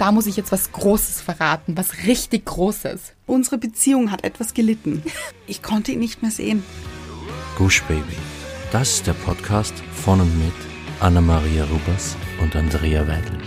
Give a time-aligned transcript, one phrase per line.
[0.00, 3.12] da muss ich jetzt was Großes verraten, was richtig Großes.
[3.26, 5.02] Unsere Beziehung hat etwas gelitten.
[5.46, 6.64] Ich konnte ihn nicht mehr sehen.
[7.58, 8.16] Gush Baby.
[8.72, 10.54] Das ist der Podcast von und mit
[11.00, 13.46] Anna-Maria Rubers und Andrea Weidlich.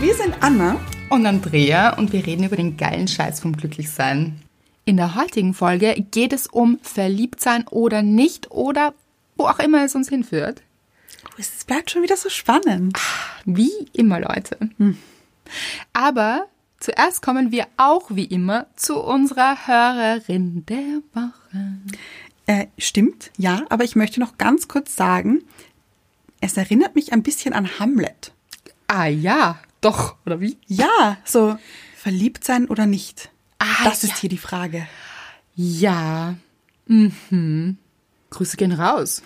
[0.00, 0.78] Wir sind Anna
[1.08, 4.42] und Andrea und wir reden über den geilen Scheiß vom Glücklichsein.
[4.84, 8.92] In der heutigen Folge geht es um Verliebtsein oder nicht oder
[9.36, 10.62] wo auch immer es uns hinführt.
[11.40, 12.98] Es bleibt schon wieder so spannend.
[13.46, 14.58] Wie immer, Leute.
[14.76, 14.98] Hm.
[15.94, 16.46] Aber
[16.78, 21.78] zuerst kommen wir auch wie immer zu unserer Hörerin der Woche.
[22.44, 25.42] Äh, stimmt, ja, aber ich möchte noch ganz kurz sagen,
[26.42, 28.32] es erinnert mich ein bisschen an Hamlet.
[28.86, 30.58] Ah ja, doch, oder wie?
[30.66, 31.56] Ja, so
[31.96, 33.30] verliebt sein oder nicht.
[33.58, 34.10] Ah, das ja.
[34.10, 34.86] ist hier die Frage.
[35.54, 36.34] Ja.
[36.86, 37.78] Mhm.
[38.28, 39.22] Grüße gehen raus.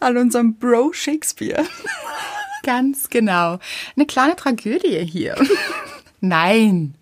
[0.00, 1.66] An unserem Bro Shakespeare.
[2.62, 3.58] Ganz genau.
[3.96, 5.34] Eine kleine Tragödie hier.
[6.20, 6.94] Nein.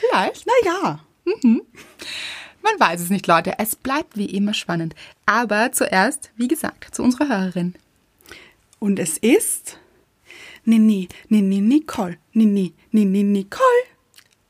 [0.00, 0.46] Vielleicht.
[0.46, 1.00] Na ja.
[1.24, 1.62] Mhm.
[2.62, 3.54] Man weiß es nicht, Leute.
[3.58, 4.94] Es bleibt wie immer spannend.
[5.26, 7.74] Aber zuerst, wie gesagt, zu unserer Hörerin.
[8.78, 9.78] Und es ist
[10.64, 13.64] Nini, Nini, Nicole, Nini, Nini, Nicole.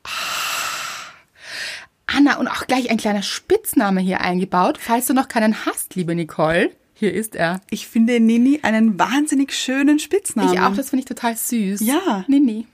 [0.03, 0.09] Ah.
[2.05, 4.77] Anna, und auch gleich ein kleiner Spitzname hier eingebaut.
[4.77, 6.71] Falls du noch keinen hast, liebe Nicole,
[7.01, 7.61] hier ist er.
[7.71, 10.53] Ich finde Nini einen wahnsinnig schönen Spitznamen.
[10.53, 11.81] Ich auch, das finde ich total süß.
[11.81, 12.23] Ja.
[12.27, 12.67] Nini.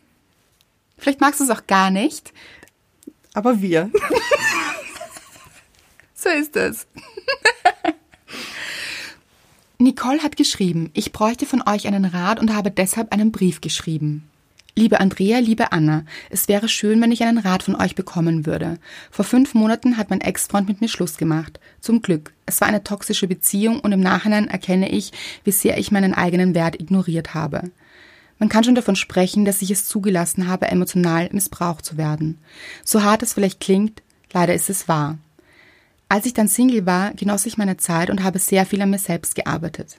[0.98, 2.34] Vielleicht magst du es auch gar nicht.
[3.34, 3.90] Aber wir.
[6.14, 6.88] so ist es.
[9.78, 14.30] Nicole hat geschrieben, ich bräuchte von euch einen Rat und habe deshalb einen Brief geschrieben.
[14.78, 18.78] Liebe Andrea, liebe Anna, es wäre schön, wenn ich einen Rat von euch bekommen würde.
[19.10, 21.60] Vor fünf Monaten hat mein Ex-Freund mit mir Schluss gemacht.
[21.82, 22.32] Zum Glück.
[22.46, 26.54] Es war eine toxische Beziehung und im Nachhinein erkenne ich, wie sehr ich meinen eigenen
[26.54, 27.72] Wert ignoriert habe.
[28.38, 32.38] Man kann schon davon sprechen, dass ich es zugelassen habe, emotional missbraucht zu werden.
[32.86, 35.18] So hart es vielleicht klingt, leider ist es wahr.
[36.08, 39.00] Als ich dann Single war, genoss ich meine Zeit und habe sehr viel an mir
[39.00, 39.98] selbst gearbeitet.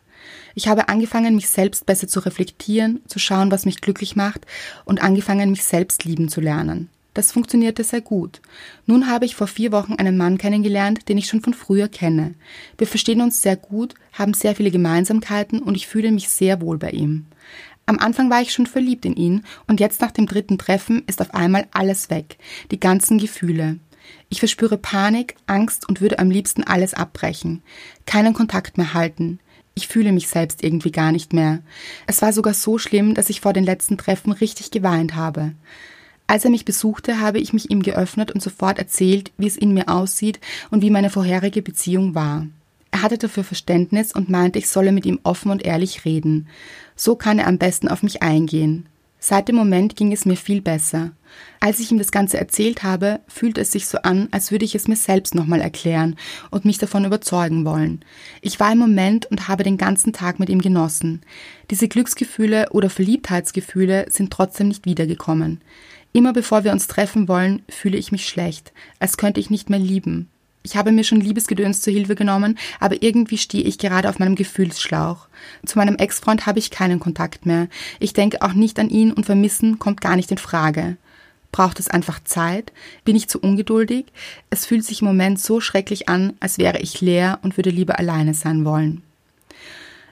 [0.55, 4.47] Ich habe angefangen, mich selbst besser zu reflektieren, zu schauen, was mich glücklich macht
[4.85, 6.89] und angefangen, mich selbst lieben zu lernen.
[7.15, 8.41] Das funktionierte sehr gut.
[8.87, 12.35] Nun habe ich vor vier Wochen einen Mann kennengelernt, den ich schon von früher kenne.
[12.77, 16.79] Wir verstehen uns sehr gut, haben sehr viele Gemeinsamkeiten und ich fühle mich sehr wohl
[16.79, 17.27] bei ihm.
[17.87, 21.21] Am Anfang war ich schon verliebt in ihn und jetzt nach dem dritten Treffen ist
[21.21, 22.37] auf einmal alles weg,
[22.71, 23.79] die ganzen Gefühle.
[24.29, 27.63] Ich verspüre Panik, Angst und würde am liebsten alles abbrechen.
[28.07, 29.41] Keinen Kontakt mehr halten.
[29.79, 31.61] Ich fühle mich selbst irgendwie gar nicht mehr.
[32.09, 35.53] Es war sogar so schlimm, dass ich vor den letzten Treffen richtig geweint habe.
[36.27, 39.75] Als er mich besuchte, habe ich mich ihm geöffnet und sofort erzählt, wie es in
[39.75, 40.41] mir aussieht
[40.73, 42.49] und wie meine vorherige Beziehung war.
[42.91, 46.49] Er hatte dafür Verständnis und meinte, ich solle mit ihm offen und ehrlich reden.
[46.97, 48.87] So kann er am besten auf mich eingehen.
[49.21, 51.11] Seit dem Moment ging es mir viel besser.
[51.61, 54.77] Als ich ihm das Ganze erzählt habe, fühlte es sich so an, als würde ich
[54.77, 56.17] es mir selbst nochmal erklären
[56.51, 58.05] und mich davon überzeugen wollen.
[58.43, 61.23] Ich war im Moment und habe den ganzen Tag mit ihm genossen.
[61.71, 65.61] Diese Glücksgefühle oder Verliebtheitsgefühle sind trotzdem nicht wiedergekommen.
[66.13, 69.81] Immer bevor wir uns treffen wollen, fühle ich mich schlecht, als könnte ich nicht mehr
[69.81, 70.29] lieben.
[70.63, 74.35] Ich habe mir schon Liebesgedöns zur Hilfe genommen, aber irgendwie stehe ich gerade auf meinem
[74.35, 75.29] Gefühlsschlauch.
[75.65, 77.69] Zu meinem Ex-Freund habe ich keinen Kontakt mehr.
[78.01, 80.97] Ich denke auch nicht an ihn und vermissen kommt gar nicht in Frage.
[81.53, 82.73] Braucht es einfach Zeit?
[83.05, 84.07] Bin ich zu ungeduldig?
[84.51, 87.99] Es fühlt sich im Moment so schrecklich an, als wäre ich leer und würde lieber
[87.99, 89.03] alleine sein wollen.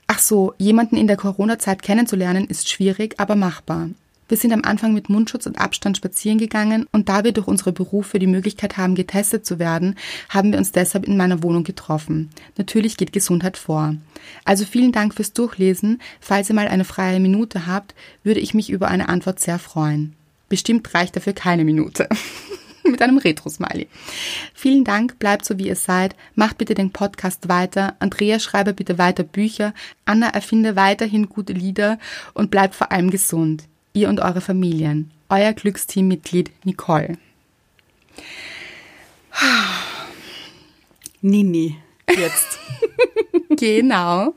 [0.06, 3.90] Ach so, jemanden in der Corona-Zeit kennenzulernen ist schwierig, aber machbar.
[4.28, 7.72] Wir sind am Anfang mit Mundschutz und Abstand spazieren gegangen und da wir durch unsere
[7.72, 9.94] Berufe die Möglichkeit haben, getestet zu werden,
[10.28, 12.30] haben wir uns deshalb in meiner Wohnung getroffen.
[12.56, 13.94] Natürlich geht Gesundheit vor.
[14.44, 16.00] Also vielen Dank fürs Durchlesen.
[16.20, 17.94] Falls ihr mal eine freie Minute habt,
[18.24, 20.14] würde ich mich über eine Antwort sehr freuen.
[20.48, 22.08] Bestimmt reicht dafür keine Minute.
[22.84, 23.88] mit einem Retro-Smiley.
[24.54, 28.96] Vielen Dank, bleibt so wie ihr seid, macht bitte den Podcast weiter, Andrea schreibe bitte
[28.96, 29.74] weiter Bücher,
[30.04, 31.98] Anna erfinde weiterhin gute Lieder
[32.32, 33.64] und bleibt vor allem gesund
[33.96, 35.10] ihr und eure Familien.
[35.28, 37.18] Euer Glücksteammitglied Nicole.
[41.22, 41.76] Nini,
[42.16, 42.58] jetzt.
[43.56, 44.34] genau.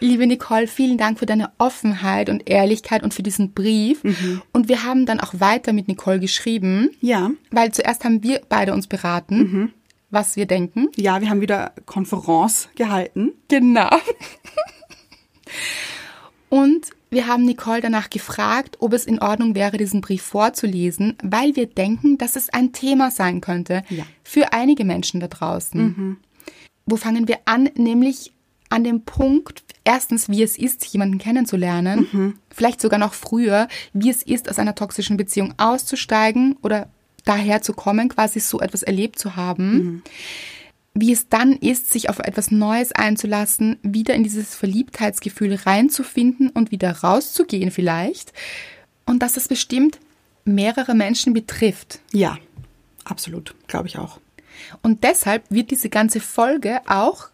[0.00, 4.02] Liebe Nicole, vielen Dank für deine Offenheit und Ehrlichkeit und für diesen Brief.
[4.02, 4.42] Mhm.
[4.52, 6.90] Und wir haben dann auch weiter mit Nicole geschrieben.
[7.00, 7.30] Ja.
[7.50, 9.72] Weil zuerst haben wir beide uns beraten, mhm.
[10.10, 10.88] was wir denken.
[10.96, 13.32] Ja, wir haben wieder Konferenz gehalten.
[13.48, 13.90] Genau.
[16.48, 21.54] und wir haben Nicole danach gefragt, ob es in Ordnung wäre, diesen Brief vorzulesen, weil
[21.56, 24.04] wir denken, dass es ein Thema sein könnte ja.
[24.24, 25.80] für einige Menschen da draußen.
[25.80, 26.16] Mhm.
[26.86, 27.68] Wo fangen wir an?
[27.76, 28.32] Nämlich
[28.70, 34.22] an dem Punkt, erstens, wie es ist, jemanden kennenzulernen, vielleicht sogar noch früher, wie es
[34.22, 36.88] ist, aus einer toxischen Beziehung auszusteigen oder
[37.24, 40.02] daher zu kommen, quasi so etwas erlebt zu haben.
[40.94, 46.70] Wie es dann ist, sich auf etwas Neues einzulassen, wieder in dieses Verliebtheitsgefühl reinzufinden und
[46.70, 48.32] wieder rauszugehen vielleicht.
[49.06, 49.98] Und dass das bestimmt
[50.44, 52.00] mehrere Menschen betrifft.
[52.12, 52.36] Ja,
[53.04, 54.20] absolut, glaube ich auch.
[54.82, 57.28] Und deshalb wird diese ganze Folge auch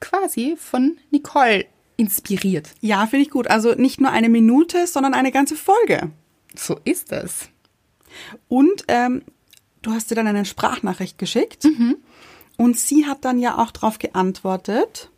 [0.00, 1.66] quasi von Nicole
[1.96, 2.70] inspiriert.
[2.80, 3.48] Ja, finde ich gut.
[3.48, 6.10] Also nicht nur eine Minute, sondern eine ganze Folge.
[6.56, 7.50] So ist es.
[8.48, 9.22] Und ähm,
[9.82, 11.64] du hast dir dann eine Sprachnachricht geschickt.
[12.60, 15.08] Und sie hat dann ja auch darauf geantwortet.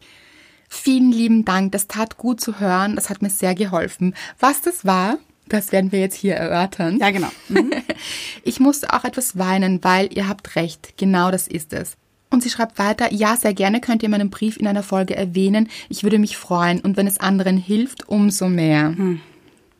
[0.68, 4.14] Vielen lieben Dank, das tat gut zu hören, das hat mir sehr geholfen.
[4.38, 5.18] Was das war,
[5.48, 6.98] das werden wir jetzt hier erörtern.
[6.98, 7.30] Ja, genau.
[8.44, 11.94] Ich musste auch etwas weinen, weil ihr habt recht, genau das ist es.
[12.30, 15.68] Und sie schreibt weiter, ja, sehr gerne könnt ihr meinen Brief in einer Folge erwähnen.
[15.88, 18.94] Ich würde mich freuen und wenn es anderen hilft, umso mehr.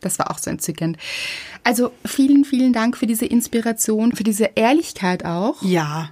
[0.00, 0.96] Das war auch so entzückend.
[1.62, 6.10] Also vielen, vielen Dank für diese Inspiration, für diese Ehrlichkeit auch Ja.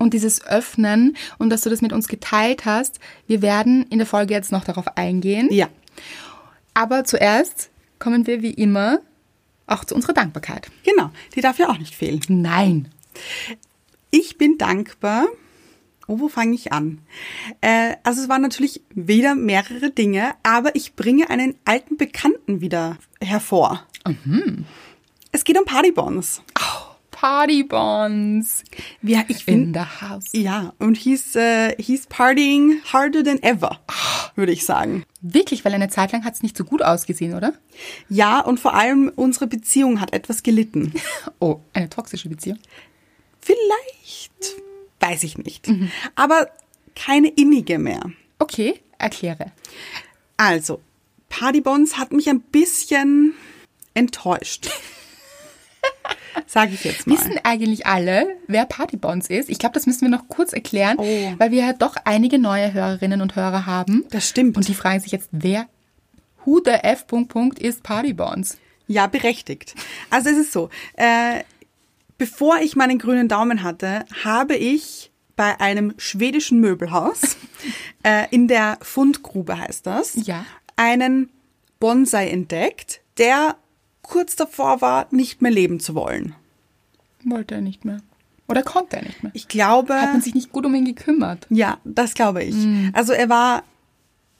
[0.00, 2.98] Und dieses Öffnen und dass du das mit uns geteilt hast.
[3.26, 5.48] Wir werden in der Folge jetzt noch darauf eingehen.
[5.52, 5.68] Ja.
[6.74, 9.00] Aber zuerst kommen wir wie immer
[9.66, 10.70] auch zu unserer Dankbarkeit.
[10.84, 11.10] Genau.
[11.36, 12.20] Die darf ja auch nicht fehlen.
[12.28, 12.88] Nein.
[14.10, 15.26] Ich bin dankbar.
[16.08, 16.98] Oh, wo fange ich an?
[17.60, 22.96] Äh, also es waren natürlich wieder mehrere Dinge, aber ich bringe einen alten Bekannten wieder
[23.20, 23.86] hervor.
[25.30, 26.42] Es geht um Partybons.
[27.20, 28.64] Party Bonds
[29.02, 29.80] Ja, ich in finde.
[29.80, 30.24] the house.
[30.32, 33.78] Ja, und he's, äh, he's partying harder than ever,
[34.36, 35.04] würde ich sagen.
[35.20, 37.52] Wirklich, weil eine Zeit lang hat es nicht so gut ausgesehen, oder?
[38.08, 40.94] Ja, und vor allem unsere Beziehung hat etwas gelitten.
[41.40, 42.58] Oh, eine toxische Beziehung.
[43.40, 44.54] Vielleicht,
[45.00, 45.70] weiß ich nicht.
[46.14, 46.48] Aber
[46.94, 48.10] keine innige mehr.
[48.38, 49.52] Okay, erkläre.
[50.36, 50.80] Also,
[51.28, 53.34] Partybons hat mich ein bisschen
[53.94, 54.70] enttäuscht.
[56.46, 57.14] Sage ich jetzt mal.
[57.18, 59.48] Wissen eigentlich alle, wer Party Bonds ist?
[59.50, 61.34] Ich glaube, das müssen wir noch kurz erklären, Oh.
[61.38, 64.04] weil wir ja doch einige neue Hörerinnen und Hörer haben.
[64.10, 64.56] Das stimmt.
[64.56, 65.66] Und die fragen sich jetzt, wer,
[66.44, 67.06] who the F.
[67.06, 68.58] Punkt, ist Party Bonds?
[68.86, 69.74] Ja, berechtigt.
[70.10, 71.40] Also es ist so, äh,
[72.18, 77.36] bevor ich meinen grünen Daumen hatte, habe ich bei einem schwedischen Möbelhaus,
[78.02, 80.44] äh, in der Fundgrube heißt das, Ja.
[80.76, 81.30] einen
[81.78, 83.56] Bonsai entdeckt, der
[84.02, 86.34] kurz davor war, nicht mehr leben zu wollen.
[87.24, 88.00] Wollte er nicht mehr.
[88.48, 89.30] Oder konnte er nicht mehr.
[89.34, 91.46] Ich glaube, Hat man sich nicht gut um ihn gekümmert.
[91.50, 92.56] ja, das glaube ich.
[92.92, 93.62] Also er war,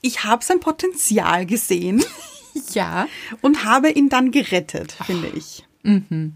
[0.01, 2.03] ich habe sein Potenzial gesehen.
[2.73, 3.07] Ja.
[3.41, 5.65] und habe ihn dann gerettet, finde ich.
[5.83, 6.35] Und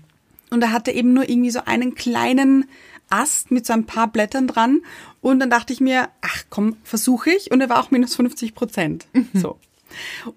[0.50, 2.70] er hatte eben nur irgendwie so einen kleinen
[3.10, 4.80] Ast mit so ein paar Blättern dran.
[5.20, 7.52] Und dann dachte ich mir, ach komm, versuche ich.
[7.52, 9.08] Und er war auch minus 50 Prozent.
[9.34, 9.60] So.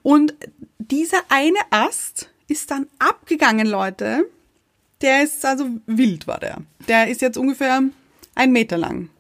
[0.03, 0.35] Und
[0.81, 4.29] dieser eine Ast ist dann abgegangen, Leute.
[5.01, 6.63] Der ist also wild, war der.
[6.89, 7.83] Der ist jetzt ungefähr
[8.35, 9.11] ein Meter lang.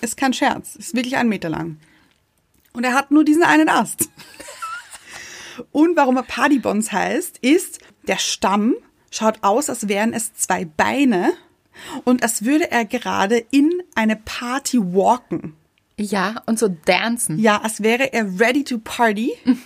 [0.00, 1.78] Ist kein Scherz, ist wirklich ein Meter lang.
[2.72, 4.08] Und er hat nur diesen einen Ast.
[5.72, 8.74] Und warum er Partybons heißt, ist, der Stamm
[9.10, 11.32] schaut aus, als wären es zwei Beine
[12.04, 15.54] und als würde er gerade in eine Party walken.
[15.96, 17.38] Ja, und so dancen.
[17.38, 19.32] Ja, als wäre er ready to party.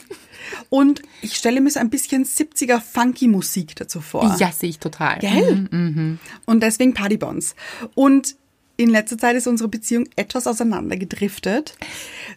[0.68, 4.36] Und ich stelle mir so ein bisschen 70er funky Musik dazu vor.
[4.38, 5.18] Ja, sehe ich total.
[5.18, 6.18] Gell?
[6.46, 7.54] Und deswegen Partybons.
[7.94, 8.36] Und
[8.76, 11.76] in letzter Zeit ist unsere Beziehung etwas auseinandergedriftet,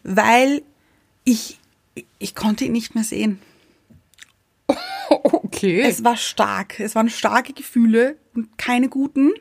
[0.04, 0.62] weil
[1.24, 1.60] ich,
[2.20, 3.40] ich konnte ihn nicht mehr sehen.
[5.08, 5.82] Okay.
[5.82, 6.80] Es war stark.
[6.80, 9.32] Es waren starke Gefühle und keine guten,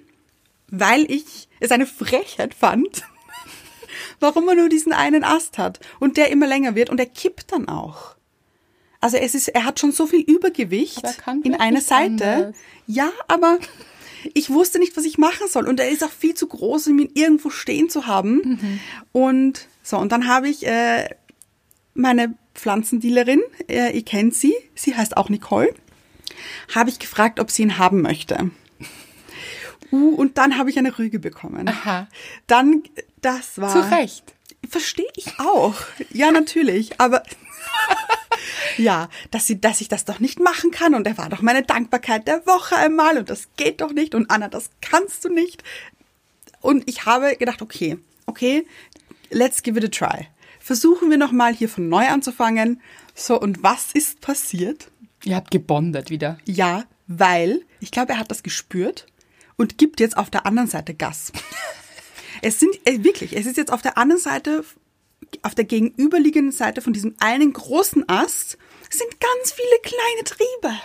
[0.69, 3.03] weil ich es eine Frechheit fand,
[4.21, 7.53] warum er nur diesen einen Ast hat und der immer länger wird und er kippt
[7.53, 8.14] dann auch.
[9.05, 12.25] Also es ist, er hat schon so viel Übergewicht er in einer Seite.
[12.25, 12.57] anders.
[12.87, 13.59] Ja, aber
[14.33, 16.99] ich wusste nicht, was ich machen soll und er ist auch viel zu groß, um
[16.99, 18.37] ihn irgendwo stehen zu haben.
[18.37, 18.81] Mhm.
[19.13, 21.11] Und so und dann habe ich äh,
[21.93, 25.75] meine Pflanzendealerin, äh, ihr kennt sie, sie heißt auch Nicole,
[26.75, 28.53] habe ich gefragt, ob sie ihn haben möchte.
[29.93, 31.69] Uh, und dann habe ich eine Rüge bekommen.
[31.69, 32.09] Aha.
[32.47, 32.85] Dann,
[33.21, 33.71] das war.
[33.71, 34.35] Zu Recht.
[34.67, 35.75] Verstehe ich auch.
[36.11, 36.99] Ja, natürlich.
[37.03, 37.23] Aber
[38.77, 40.95] ja, dass, sie, dass ich das doch nicht machen kann.
[40.95, 43.19] Und er war doch meine Dankbarkeit der Woche einmal.
[43.19, 44.15] Und das geht doch nicht.
[44.15, 45.63] Und Anna, das kannst du nicht.
[46.61, 48.67] Und ich habe gedacht, okay, okay,
[49.31, 50.29] let's give it a try.
[50.61, 52.81] Versuchen wir nochmal hier von neu anzufangen.
[53.15, 54.91] So, und was ist passiert?
[55.25, 56.39] Ihr habt gebondet wieder.
[56.45, 59.07] Ja, weil ich glaube, er hat das gespürt
[59.57, 61.33] und gibt jetzt auf der anderen Seite Gas.
[62.43, 64.65] Es sind äh, wirklich, es ist jetzt auf der anderen Seite
[65.43, 68.59] auf der gegenüberliegenden Seite von diesem einen großen Ast
[68.91, 70.81] sind ganz viele kleine Triebe.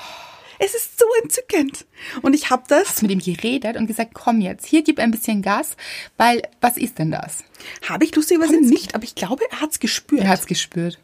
[0.60, 1.86] Es ist so entzückend.
[2.22, 2.90] Und ich habe das.
[2.90, 5.78] Hast mit ihm geredet und gesagt, komm jetzt, hier gib ein bisschen Gas,
[6.18, 7.44] weil was ist denn das?
[7.88, 10.22] Habe ich lustigerweise nicht, aber ich glaube, er hat's gespürt.
[10.22, 11.00] Er hat's gespürt.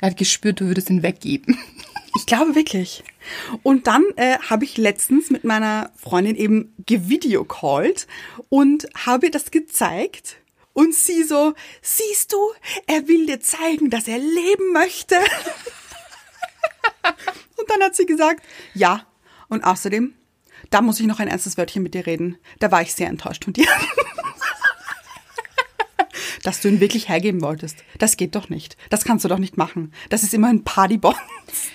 [0.00, 1.58] Er hat gespürt, du würdest ihn weggeben.
[2.16, 3.04] Ich glaube wirklich.
[3.62, 8.08] Und dann äh, habe ich letztens mit meiner Freundin eben gevideocallt
[8.48, 10.36] und habe das gezeigt.
[10.78, 12.38] Und sie so, siehst du,
[12.86, 15.16] er will dir zeigen, dass er leben möchte.
[17.56, 18.44] und dann hat sie gesagt,
[18.74, 19.04] ja.
[19.48, 20.14] Und außerdem,
[20.70, 22.38] da muss ich noch ein ernstes Wörtchen mit dir reden.
[22.60, 23.66] Da war ich sehr enttäuscht von dir.
[26.44, 27.78] Dass du ihn wirklich hergeben wolltest.
[27.98, 28.76] Das geht doch nicht.
[28.88, 29.92] Das kannst du doch nicht machen.
[30.10, 31.16] Das ist immer ein Partybond.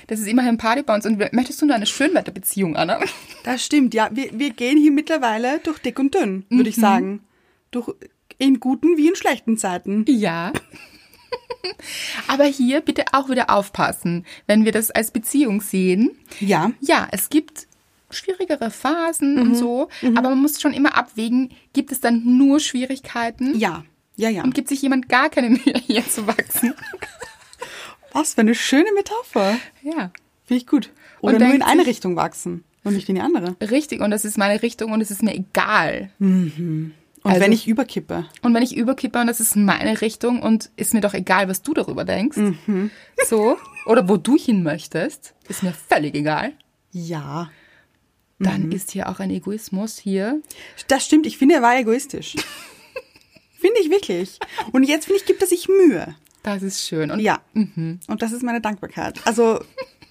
[0.08, 1.06] Das ist immerhin Party bei uns.
[1.06, 3.02] Und möchtest du nur eine Schönwetterbeziehung, Anna?
[3.44, 4.08] Das stimmt, ja.
[4.14, 7.22] Wir, wir gehen hier mittlerweile durch dick und dünn, würde ich sagen.
[7.72, 7.90] Durch,
[8.38, 10.06] in guten wie in schlechten Zeiten.
[10.08, 10.54] Ja.
[12.28, 16.12] Aber hier bitte auch wieder aufpassen, wenn wir das als Beziehung sehen.
[16.40, 16.72] Ja.
[16.82, 17.68] Ja, es gibt
[18.12, 23.58] schwierigere Phasen und so, aber man muss schon immer abwägen, gibt es dann nur Schwierigkeiten?
[23.58, 23.84] Ja.
[24.16, 24.44] Ja, ja.
[24.44, 26.76] Und gibt sich jemand gar keine Mühe, hier zu wachsen?
[28.12, 29.58] Was für eine schöne Metapher.
[29.82, 30.12] Ja.
[30.46, 30.92] Finde ich gut.
[31.22, 33.56] Und Oder nur in eine Richtung wachsen und nicht in die andere.
[33.62, 36.12] Richtig, und das ist meine Richtung und es ist mir egal.
[37.24, 38.26] Und Also- wenn ich überkippe.
[38.42, 41.62] Und wenn ich überkippe und das ist meine Richtung und ist mir doch egal, was
[41.62, 42.92] du darüber denkst, Mhm.
[43.28, 46.52] so, oder wo du hin möchtest, ist mir völlig egal,
[46.92, 47.50] Ja.
[48.40, 48.72] dann Mhm.
[48.74, 50.42] ist hier auch ein Egoismus hier.
[50.90, 52.36] Das stimmt, ich finde, er war egoistisch.
[53.60, 54.38] finde ich wirklich.
[54.74, 56.16] Und jetzt finde ich, gibt er sich Mühe.
[56.44, 57.10] Das ist schön.
[57.10, 57.40] Und Ja.
[57.54, 59.22] Und das ist meine Dankbarkeit.
[59.26, 59.62] Also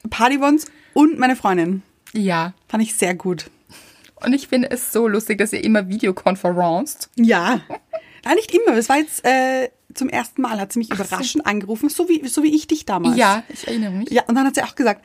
[0.09, 0.65] Partybons
[0.95, 1.83] und meine Freundin.
[2.15, 2.55] ja.
[2.69, 3.51] Fand ich sehr gut.
[4.25, 7.11] Und ich finde es so lustig, dass ihr immer Videokonferenzt.
[7.17, 7.61] Ja.
[8.25, 8.77] Nein, nicht immer.
[8.77, 12.43] Es war jetzt äh, zum ersten Mal, hat sie mich überraschend angerufen, so wie, so
[12.43, 13.17] wie ich dich damals.
[13.17, 14.11] Ja, ich erinnere mich.
[14.11, 15.05] Ja, und dann hat sie auch gesagt,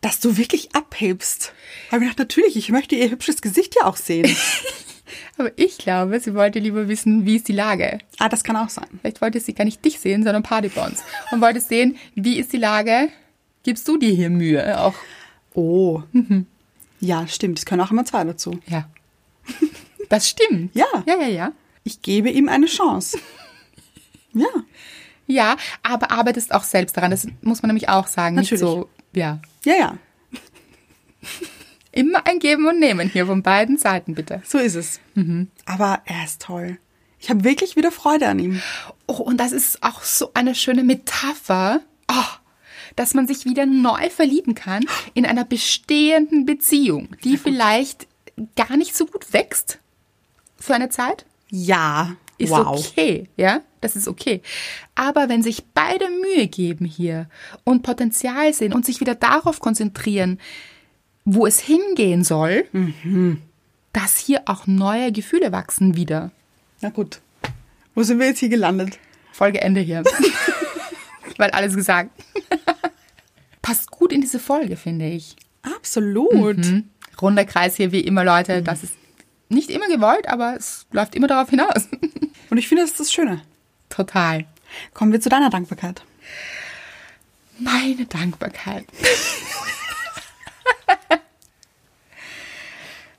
[0.00, 1.52] dass du wirklich abhebst.
[1.90, 4.34] Habe ich gedacht, natürlich, ich möchte ihr hübsches Gesicht ja auch sehen.
[5.38, 7.98] Aber ich glaube, sie wollte lieber wissen, wie ist die Lage.
[8.18, 8.86] ah, das kann auch sein.
[9.00, 11.02] Vielleicht wollte sie gar nicht dich sehen, sondern Partybons.
[11.32, 13.08] Und wollte sehen, wie ist die Lage?
[13.62, 14.80] Gibst du dir hier Mühe?
[14.80, 14.94] Auch,
[15.54, 16.02] Oh.
[17.00, 17.58] Ja, stimmt.
[17.58, 18.60] Es können auch immer zwei dazu.
[18.66, 18.88] ja.
[20.08, 20.74] Das stimmt.
[20.74, 20.86] Ja.
[21.06, 21.52] Ja, ja, ja.
[21.84, 23.18] Ich gebe ihm eine Chance.
[24.32, 24.48] Ja.
[25.26, 27.12] Ja, aber arbeitest auch selbst daran.
[27.12, 28.34] Das muss man nämlich auch sagen.
[28.34, 28.60] Natürlich.
[28.60, 29.40] Nicht so, ja.
[29.64, 29.98] Ja, ja.
[31.92, 34.42] Immer ein Geben und Nehmen hier von beiden Seiten, bitte.
[34.44, 35.00] So ist es.
[35.64, 36.78] Aber er ist toll.
[37.18, 38.62] Ich habe wirklich wieder Freude an ihm.
[39.06, 41.80] Oh, und das ist auch so eine schöne Metapher,
[42.10, 42.24] oh,
[42.96, 48.06] dass man sich wieder neu verlieben kann in einer bestehenden Beziehung, die vielleicht
[48.56, 49.78] gar nicht so gut wächst
[50.58, 51.26] für eine Zeit.
[51.50, 52.16] Ja.
[52.38, 52.78] Ist wow.
[52.78, 54.40] okay, ja, das ist okay.
[54.94, 57.28] Aber wenn sich beide Mühe geben hier
[57.64, 60.40] und Potenzial sehen und sich wieder darauf konzentrieren,
[61.26, 62.64] wo es hingehen soll,
[63.92, 66.30] dass hier auch neue Gefühle wachsen wieder.
[66.80, 67.20] Na gut.
[67.94, 68.98] Wo sind wir jetzt hier gelandet?
[69.32, 70.02] Folgeende hier.
[71.36, 72.10] Weil alles gesagt.
[73.70, 75.36] Passt gut in diese Folge, finde ich.
[75.62, 76.58] Absolut.
[77.22, 78.64] Runder Kreis hier wie immer, Leute.
[78.64, 78.94] Das ist
[79.48, 81.86] nicht immer gewollt, aber es läuft immer darauf hinaus.
[82.50, 83.42] Und ich finde, das ist das Schöne.
[83.88, 84.44] Total.
[84.92, 86.02] Kommen wir zu deiner Dankbarkeit.
[87.60, 88.86] Meine Dankbarkeit.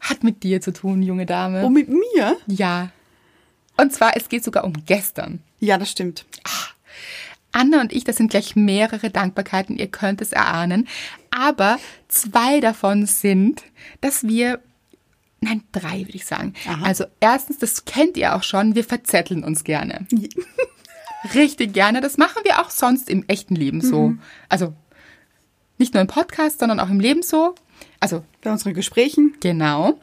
[0.01, 1.63] Hat mit dir zu tun, junge Dame.
[1.63, 2.35] Oh, mit mir?
[2.47, 2.91] ja.
[3.77, 5.41] Und zwar, es geht sogar um gestern.
[5.61, 6.25] Ja, das stimmt.
[7.51, 10.87] Anna und ich, das sind gleich mehrere Dankbarkeiten, ihr könnt es erahnen.
[11.31, 13.63] Aber zwei davon sind,
[13.99, 14.59] dass wir,
[15.41, 16.53] nein, drei würde ich sagen.
[16.67, 16.85] Aha.
[16.85, 20.07] Also erstens, das kennt ihr auch schon, wir verzetteln uns gerne.
[21.33, 22.01] Richtig gerne.
[22.01, 24.15] Das machen wir auch sonst im echten Leben so.
[24.49, 24.73] Also
[25.77, 27.55] nicht nur im Podcast, sondern auch im Leben so.
[27.99, 29.35] Also Bei unseren Gesprächen.
[29.39, 29.99] Genau.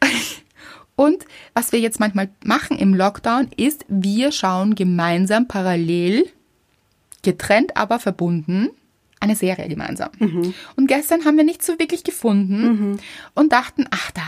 [0.96, 6.30] Und was wir jetzt manchmal machen im Lockdown ist, wir schauen gemeinsam parallel,
[7.22, 8.68] getrennt aber verbunden,
[9.20, 10.08] eine Serie gemeinsam.
[10.76, 12.98] Und gestern haben wir nicht so wirklich gefunden
[13.34, 14.22] und dachten, ach, da,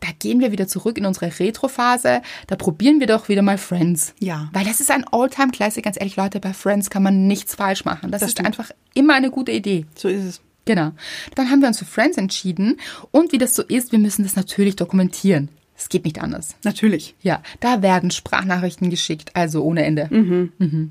[0.00, 4.14] da gehen wir wieder zurück in unsere Retro-Phase, da probieren wir doch wieder mal Friends.
[4.18, 4.50] Ja.
[4.52, 8.10] Weil das ist ein All-Time-Classic, ganz ehrlich, Leute, bei Friends kann man nichts falsch machen.
[8.10, 8.46] Das, Das ist stimmt.
[8.48, 9.86] einfach immer eine gute Idee.
[9.94, 10.40] So ist es.
[10.66, 10.92] Genau.
[11.34, 12.76] Dann haben wir uns für Friends entschieden.
[13.10, 15.48] Und wie das so ist, wir müssen das natürlich dokumentieren.
[15.76, 16.56] Es geht nicht anders.
[16.62, 17.14] Natürlich.
[17.22, 20.08] Ja, da werden Sprachnachrichten geschickt, also ohne Ende.
[20.10, 20.90] Mhm.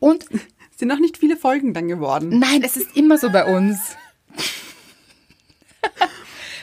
[0.00, 2.38] Und Es sind noch nicht viele Folgen dann geworden.
[2.38, 3.78] nein, es ist immer so bei uns.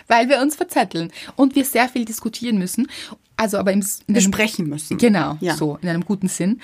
[0.07, 2.87] Weil wir uns verzetteln und wir sehr viel diskutieren müssen.
[3.35, 4.97] Also aber im, Besprechen müssen.
[4.97, 5.55] Genau, Ja.
[5.55, 6.61] so, in einem guten Sinn.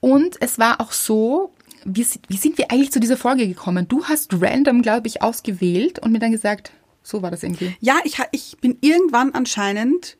[0.00, 1.52] Und es war auch so,
[1.84, 3.86] wie, wie sind wir eigentlich zu dieser Folge gekommen?
[3.86, 7.76] Du hast random, glaube ich, ausgewählt und mir dann gesagt, so war das irgendwie.
[7.80, 10.16] Ja, ich, ich bin irgendwann anscheinend,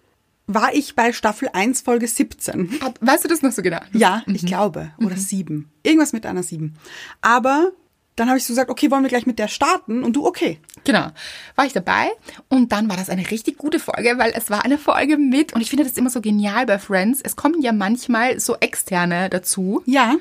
[0.55, 2.81] war ich bei Staffel 1, Folge 17.
[2.83, 3.81] Hat- Weißt du das noch so genau?
[3.93, 4.91] Ja, ich glaube.
[4.99, 5.71] Oder sieben.
[5.83, 6.75] Irgendwas mit einer sieben.
[7.21, 7.71] Aber
[8.17, 10.03] dann habe ich so gesagt, okay, wollen wir gleich mit der starten?
[10.05, 10.59] Und du, okay.
[10.85, 11.09] Genau,
[11.57, 12.09] war ich dabei
[12.49, 15.61] und dann war das eine richtig gute Folge, weil es war eine Folge mit und
[15.61, 17.21] ich finde das immer so genial bei Friends.
[17.23, 20.17] Es kommen ja manchmal so externe dazu Ja.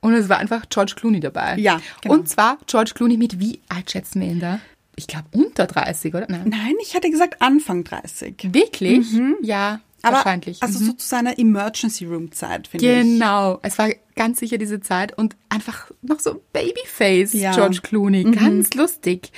[0.00, 1.56] und es war einfach George Clooney dabei.
[1.58, 2.14] Ja, genau.
[2.14, 4.60] Und zwar George Clooney mit wie alt schätzen wir ihn da?
[4.96, 6.26] Ich glaube unter 30, oder?
[6.28, 6.48] Nein.
[6.48, 8.48] Nein, ich hatte gesagt Anfang 30.
[8.52, 9.06] Wirklich?
[9.42, 9.80] Ja, Mhm.
[10.02, 10.62] Aber wahrscheinlich.
[10.62, 10.84] also Mhm.
[10.86, 12.92] so zu seiner Emergency Room Zeit, finde ich.
[13.02, 17.52] Genau, es war ganz sicher diese Zeit und einfach noch so Babyface Ja.
[17.52, 17.56] Mhm.
[17.56, 19.32] George Clooney, ganz lustig.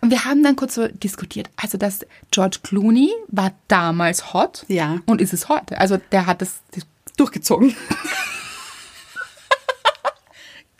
[0.00, 5.00] Und wir haben dann kurz so diskutiert, also dass George Clooney war damals hot Ja.
[5.06, 5.78] und ist es heute.
[5.78, 6.60] Also der hat das
[7.18, 7.76] Durchgezogen.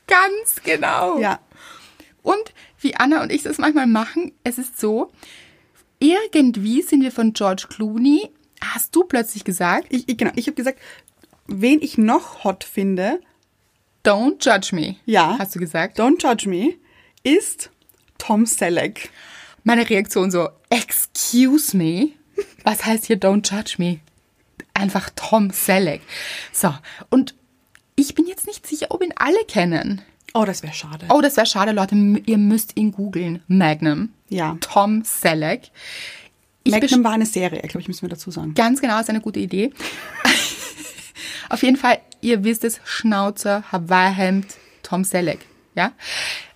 [0.06, 1.18] ganz genau.
[1.18, 1.38] Ja.
[2.22, 5.11] Und wie Anna und ich das manchmal machen, es ist so,
[5.99, 8.30] irgendwie sind wir von George Clooney,
[8.61, 10.78] hast du plötzlich gesagt, Ich, ich, genau, ich habe gesagt,
[11.47, 13.20] wen ich noch hot finde,
[14.04, 14.97] don't judge me.
[15.06, 15.99] ja, Hast du gesagt?
[15.99, 16.75] don't judge me,
[17.25, 17.70] ist
[18.18, 19.11] Tom Selleck.
[19.64, 22.11] Meine Reaktion so, excuse me?
[22.64, 24.00] Was heißt hier don't judge me?
[24.75, 26.00] Einfach Tom Selleck.
[26.52, 26.73] So,
[27.11, 27.35] und
[27.97, 30.02] ich bin jetzt nicht sicher, ob ihn alle kennen.
[30.40, 31.07] Oh, das wäre schade.
[31.09, 31.97] Oh, das wäre schade, Leute.
[31.97, 33.42] Ihr müsst ihn googeln.
[33.49, 34.11] Magnum.
[34.28, 34.57] Ja.
[34.61, 35.73] Tom Selleck.
[36.62, 38.54] Ich Magnum war eine Serie, glaube ich, müssen wir dazu sagen.
[38.54, 39.73] Ganz genau, ist eine gute Idee.
[41.49, 44.47] Auf jeden Fall, ihr wisst es, Schnauzer, Hawaii-Hemd,
[44.85, 45.40] Tom Selleck,
[45.75, 45.90] ja?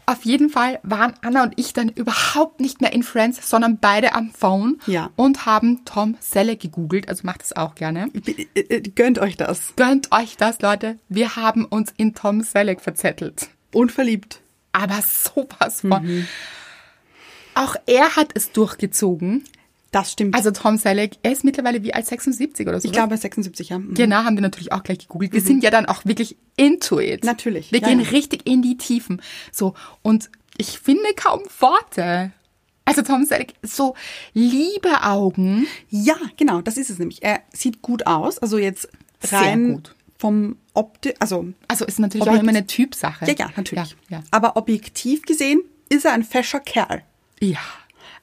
[0.06, 4.14] Auf jeden Fall waren Anna und ich dann überhaupt nicht mehr in Friends, sondern beide
[4.14, 5.10] am Phone Ja.
[5.16, 8.10] und haben Tom Selleck gegoogelt, also macht es auch gerne.
[8.54, 9.74] Äh, äh, Gönnt euch das.
[9.76, 10.98] Gönnt euch das, Leute.
[11.08, 13.48] Wir haben uns in Tom Selleck verzettelt.
[13.72, 14.40] Und verliebt.
[14.72, 16.04] Aber sowas von.
[16.04, 16.26] Mhm.
[17.54, 19.44] Auch er hat es durchgezogen.
[19.92, 20.34] Das stimmt.
[20.34, 22.86] Also Tom Selleck, er ist mittlerweile wie alt 76 oder so.
[22.86, 23.78] ich glaube 76, ja.
[23.78, 23.92] Mhm.
[23.92, 25.34] Genau, haben wir natürlich auch gleich gegoogelt.
[25.34, 27.24] Wir sind ja dann auch wirklich into it.
[27.24, 28.08] Natürlich, Wir ja, gehen ja.
[28.08, 29.20] richtig in die Tiefen.
[29.52, 32.32] So, und ich finde kaum Worte.
[32.86, 33.94] Also Tom Selleck, so
[34.32, 35.66] liebe Augen.
[35.90, 37.22] Ja, genau, das ist es nämlich.
[37.22, 38.88] Er sieht gut aus, also jetzt
[39.20, 39.94] Sehr rein gut.
[40.22, 43.24] Vom Opti, also Also ist natürlich Objekt- auch immer eine Typsache.
[43.26, 43.96] ja, ja, natürlich.
[44.08, 44.22] Ja, ja.
[44.30, 47.02] Aber objektiv gesehen ist er ein fescher Kerl.
[47.40, 47.58] ja.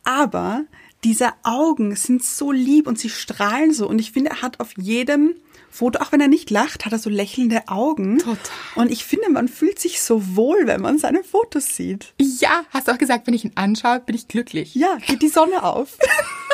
[0.05, 0.63] Aber
[1.03, 3.87] diese Augen sind so lieb und sie strahlen so.
[3.87, 5.35] Und ich finde, er hat auf jedem
[5.69, 8.17] Foto, auch wenn er nicht lacht, hat er so lächelnde Augen.
[8.19, 8.37] Total.
[8.75, 12.13] Und ich finde, man fühlt sich so wohl, wenn man seine Fotos sieht.
[12.17, 14.73] Ja, hast du auch gesagt, wenn ich ihn anschaue, bin ich glücklich.
[14.73, 15.97] Ja, geht die Sonne auf.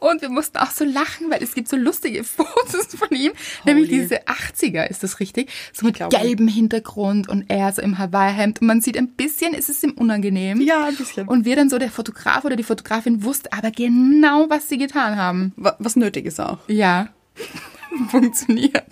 [0.00, 3.32] Und wir mussten auch so lachen, weil es gibt so lustige Fotos von ihm.
[3.64, 5.50] Nämlich diese 80er, ist das richtig?
[5.72, 8.60] So mit gelbem Hintergrund und er so im Hawaii-Hemd.
[8.60, 10.60] Und man sieht ein bisschen, ist es ihm unangenehm.
[10.60, 11.28] Ja, ein bisschen.
[11.28, 15.16] Und wir dann so, der Fotograf oder die Fotografin wusste aber genau, was sie getan
[15.16, 15.52] haben.
[15.56, 16.58] Wa- Was nötig ist auch.
[16.68, 17.08] Ja,
[18.10, 18.84] funktioniert.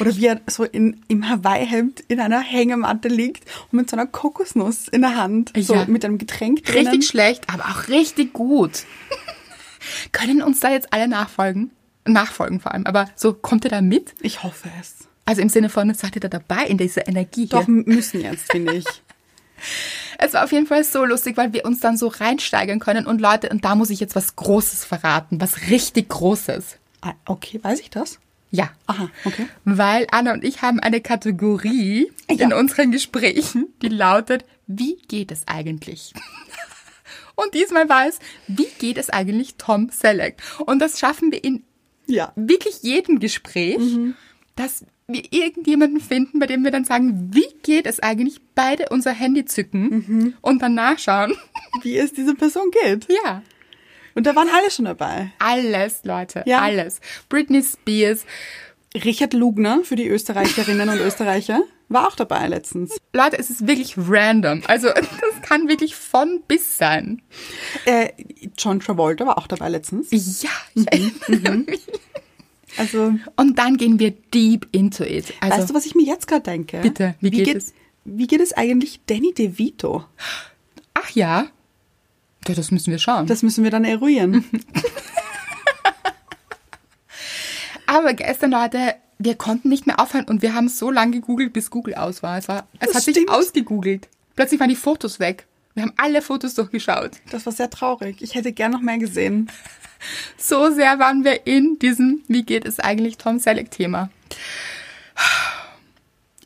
[0.00, 4.06] Oder wie er so in, im Hawaii-Hemd in einer Hängematte liegt und mit so einer
[4.06, 5.52] Kokosnuss in der Hand.
[5.58, 5.84] So Ja.
[5.86, 6.86] mit einem Getränk drinnen.
[6.86, 8.84] Richtig schlecht, aber auch richtig gut.
[10.12, 11.70] Können uns da jetzt alle nachfolgen?
[12.06, 12.86] Nachfolgen vor allem.
[12.86, 14.14] Aber so, kommt ihr da mit?
[14.20, 14.94] Ich hoffe es.
[15.24, 17.60] Also im Sinne von, seid ihr da dabei in dieser Energie hier?
[17.60, 18.86] Doch, müssen jetzt, finde ich.
[20.18, 23.06] Es war auf jeden Fall so lustig, weil wir uns dann so reinsteigern können.
[23.06, 26.76] Und Leute, und da muss ich jetzt was Großes verraten, was richtig Großes.
[27.00, 28.20] Ah, okay, weiß ich das?
[28.52, 28.70] Ja.
[28.86, 29.46] Aha, okay.
[29.64, 32.56] Weil Anna und ich haben eine Kategorie in Ja.
[32.56, 36.12] unseren Gesprächen, die lautet, wie geht es eigentlich?
[37.44, 40.36] Und diesmal war es, wie geht es eigentlich Tom Selleck?
[40.66, 41.62] Und das schaffen wir in
[42.06, 42.32] Ja.
[42.34, 43.78] wirklich jedem Gespräch,
[44.56, 48.40] dass wir irgendjemanden finden, bei dem wir dann sagen, wie geht es eigentlich?
[48.54, 51.34] Beide unser Handy zücken und dann nachschauen.
[51.82, 53.06] Wie es dieser Person geht.
[53.24, 53.42] Ja.
[54.14, 55.30] Und da waren alle schon dabei.
[55.38, 56.42] Alles, Leute.
[56.44, 56.60] Ja.
[56.60, 57.00] Alles.
[57.28, 58.24] Britney Spears.
[59.04, 62.96] Richard Lugner für die Österreicherinnen und Österreicher war auch dabei letztens.
[63.12, 64.62] Leute, es ist wirklich random.
[64.66, 67.22] Also, das kann wirklich von bis sein.
[67.84, 68.10] Äh,
[68.56, 70.08] John Travolta war auch dabei letztens.
[70.10, 71.86] Ja, ich erinnere mich.
[72.76, 75.32] Also, Und dann gehen wir deep into it.
[75.40, 76.80] Also, weißt du, was ich mir jetzt gerade denke?
[76.80, 77.72] Bitte, wie geht es?
[78.04, 80.04] Wie geht es eigentlich Danny DeVito?
[80.94, 81.46] ach ja.
[82.46, 83.26] Ja, das müssen wir schauen.
[83.26, 84.44] Das müssen wir dann eruieren.
[87.86, 91.70] Aber gestern, Leute, wir konnten nicht mehr aufhören und wir haben so lange gegoogelt, bis
[91.70, 92.38] Google aus war.
[92.38, 93.30] Es, war, es Das hat sich stimmt.
[93.30, 94.08] ausgegoogelt.
[94.36, 95.46] Plötzlich waren die Fotos weg.
[95.74, 97.12] Wir haben alle Fotos durchgeschaut.
[97.30, 98.22] Das war sehr traurig.
[98.22, 99.50] Ich hätte gern noch mehr gesehen.
[100.36, 104.10] So sehr waren wir in diesem Wie geht es eigentlich Tom Selleck-Thema.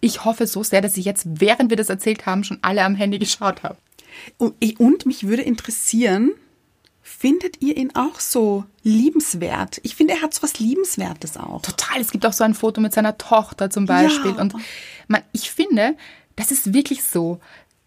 [0.01, 2.95] Ich hoffe so sehr, dass ich jetzt, während wir das erzählt haben, schon alle am
[2.95, 3.77] Handy geschaut habe.
[4.39, 6.33] Und, ich- und mich würde interessieren,
[7.23, 9.81] findet ihr ihn auch so liebenswert?
[9.85, 11.63] Ich finde, er hat so was Liebenswertes auch.
[11.63, 12.01] Total.
[12.01, 14.33] Es gibt auch so ein Foto mit seiner Tochter zum Beispiel.
[14.33, 14.41] Ja.
[14.41, 14.55] Und
[15.07, 15.95] man, ich finde,
[16.35, 17.39] das ist wirklich so,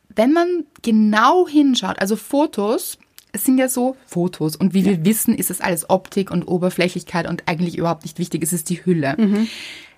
[0.07, 2.97] wenn man genau hinschaut, also Fotos,
[3.33, 7.27] es sind ja so Fotos und wie wir wissen, ist es alles Optik und Oberflächlichkeit
[7.27, 9.15] und eigentlich überhaupt nicht wichtig, es ist die Hülle.
[9.17, 9.49] Mhm.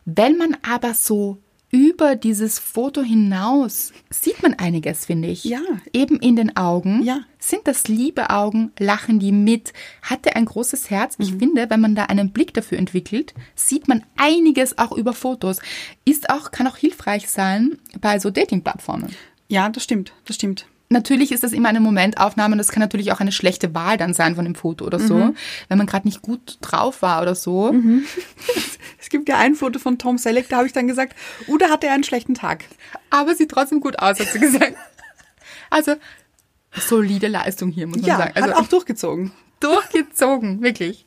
[0.05, 1.37] Wenn man aber so
[1.69, 5.43] über dieses Foto hinaus sieht man einiges, finde ich.
[5.43, 5.59] Ja.
[5.91, 7.03] Eben in den Augen.
[7.03, 7.21] Ja.
[7.39, 8.71] Sind das liebe Augen?
[8.79, 9.73] Lachen die mit?
[10.01, 11.15] Hat er ein großes Herz?
[11.19, 11.39] Ich Mhm.
[11.39, 15.59] finde, wenn man da einen Blick dafür entwickelt, sieht man einiges auch über Fotos.
[16.05, 19.09] Ist auch, kann auch hilfreich sein bei so Dating-Plattformen.
[19.49, 20.67] Ja, das stimmt, das stimmt.
[20.89, 24.13] Natürlich ist das immer eine Momentaufnahme und das kann natürlich auch eine schlechte Wahl dann
[24.13, 25.15] sein von dem Foto oder so.
[25.15, 25.35] Mhm.
[25.67, 27.73] Wenn man gerade nicht gut drauf war oder so.
[28.99, 31.15] Es gibt ja ein Foto von Tom Selleck, da habe ich dann gesagt,
[31.59, 32.65] da hatte er einen schlechten Tag.
[33.09, 34.75] Aber sieht trotzdem gut aus, hat sie gesagt.
[35.69, 35.95] Also,
[36.73, 38.31] solide Leistung hier, muss man Ja, sagen.
[38.35, 39.31] Also, hat auch durchgezogen.
[39.59, 41.05] durchgezogen, wirklich.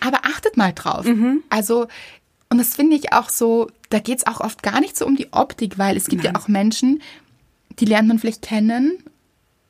[0.00, 1.06] Aber achtet mal drauf.
[1.48, 1.86] Also,
[2.50, 5.16] und das finde ich auch so, da geht es auch oft gar nicht so um
[5.16, 7.02] die Optik, weil es gibt ja auch Menschen,
[7.78, 8.98] die lernt man vielleicht kennen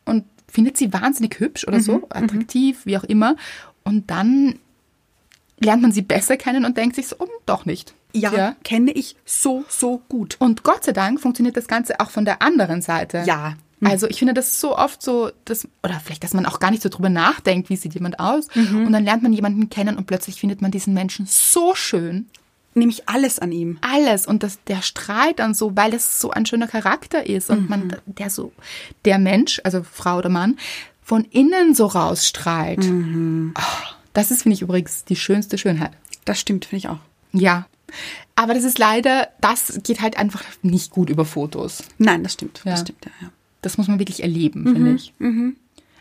[0.05, 3.37] und findet sie wahnsinnig hübsch oder so, attraktiv, wie auch immer.
[3.85, 4.59] Und dann
[5.59, 7.95] lernt man sie besser kennen und denkt sich so, oh, doch nicht.
[8.15, 10.37] Ja, kenne ich so, so gut.
[10.39, 13.23] Und Gott sei Dank funktioniert das Ganze auch von der anderen Seite.
[13.27, 13.55] Ja.
[13.85, 16.83] Also ich finde das so oft so, dass, oder vielleicht, dass man auch gar nicht
[16.85, 18.47] so drüber nachdenkt, wie sieht jemand aus.
[18.55, 22.29] Und dann lernt man jemanden kennen und plötzlich findet man diesen Menschen so schön.
[22.75, 23.79] Nämlich alles an ihm.
[23.83, 24.27] Alles.
[24.27, 27.51] Und das, der strahlt dann so, weil das so ein schöner Charakter ist.
[27.51, 28.53] Und man, der so,
[29.05, 30.59] der Mensch, also Frau oder Mann,
[31.03, 32.85] von innen so rausstrahlt.
[32.85, 35.93] Oh, das ist, finde ich übrigens, die schönste Schönheit.
[36.25, 36.99] Das stimmt, finde ich auch.
[37.33, 37.67] Ja.
[38.37, 41.85] Aber das ist leider, das geht halt einfach nicht gut über Fotos.
[41.99, 42.63] Nein, das stimmt.
[42.65, 42.73] Ja.
[42.73, 43.33] Das stimmt, ja, ja.
[43.61, 45.13] Das muss man wirklich erleben, finde ich.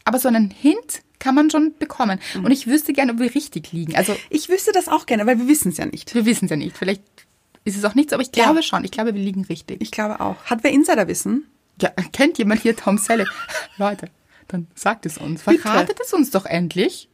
[0.05, 2.19] Aber so einen Hint kann man schon bekommen.
[2.35, 3.95] Und ich wüsste gerne, ob wir richtig liegen.
[3.95, 6.13] Also Ich wüsste das auch gerne, weil wir wissen es ja nicht.
[6.13, 6.75] wir wissen es ja nicht.
[6.77, 7.03] Vielleicht
[7.63, 8.43] ist es auch nichts, aber ich Ja.
[8.45, 8.83] glaube schon.
[8.83, 9.81] Ich glaube, wir liegen richtig.
[9.81, 10.35] Ich glaube auch.
[10.45, 11.45] Hat wer Insiderwissen?
[11.81, 13.27] Ja, kennt jemand hier Tom Selleck?
[13.77, 14.07] Leute,
[14.49, 15.43] dann sagt es uns.
[15.43, 15.59] Bitte.
[15.59, 17.07] Verratet es uns doch endlich.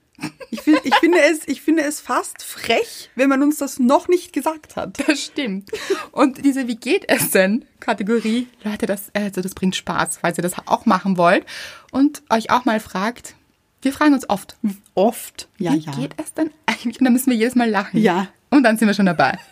[0.50, 4.08] Ich, find, ich, finde es, ich finde es fast frech, wenn man uns das noch
[4.08, 4.98] nicht gesagt hat.
[5.08, 5.70] Das stimmt.
[6.12, 10.42] Und diese Wie geht es denn Kategorie, Leute, das, also das bringt Spaß, falls ihr
[10.42, 11.46] das auch machen wollt
[11.92, 13.36] und euch auch mal fragt.
[13.82, 14.58] Wir fragen uns oft,
[14.96, 15.48] Oft.
[15.58, 15.92] Ja, wie ja.
[15.92, 17.00] geht es denn eigentlich?
[17.00, 18.00] Und dann müssen wir jedes Mal lachen.
[18.02, 18.28] Ja.
[18.50, 19.38] Und dann sind wir schon dabei.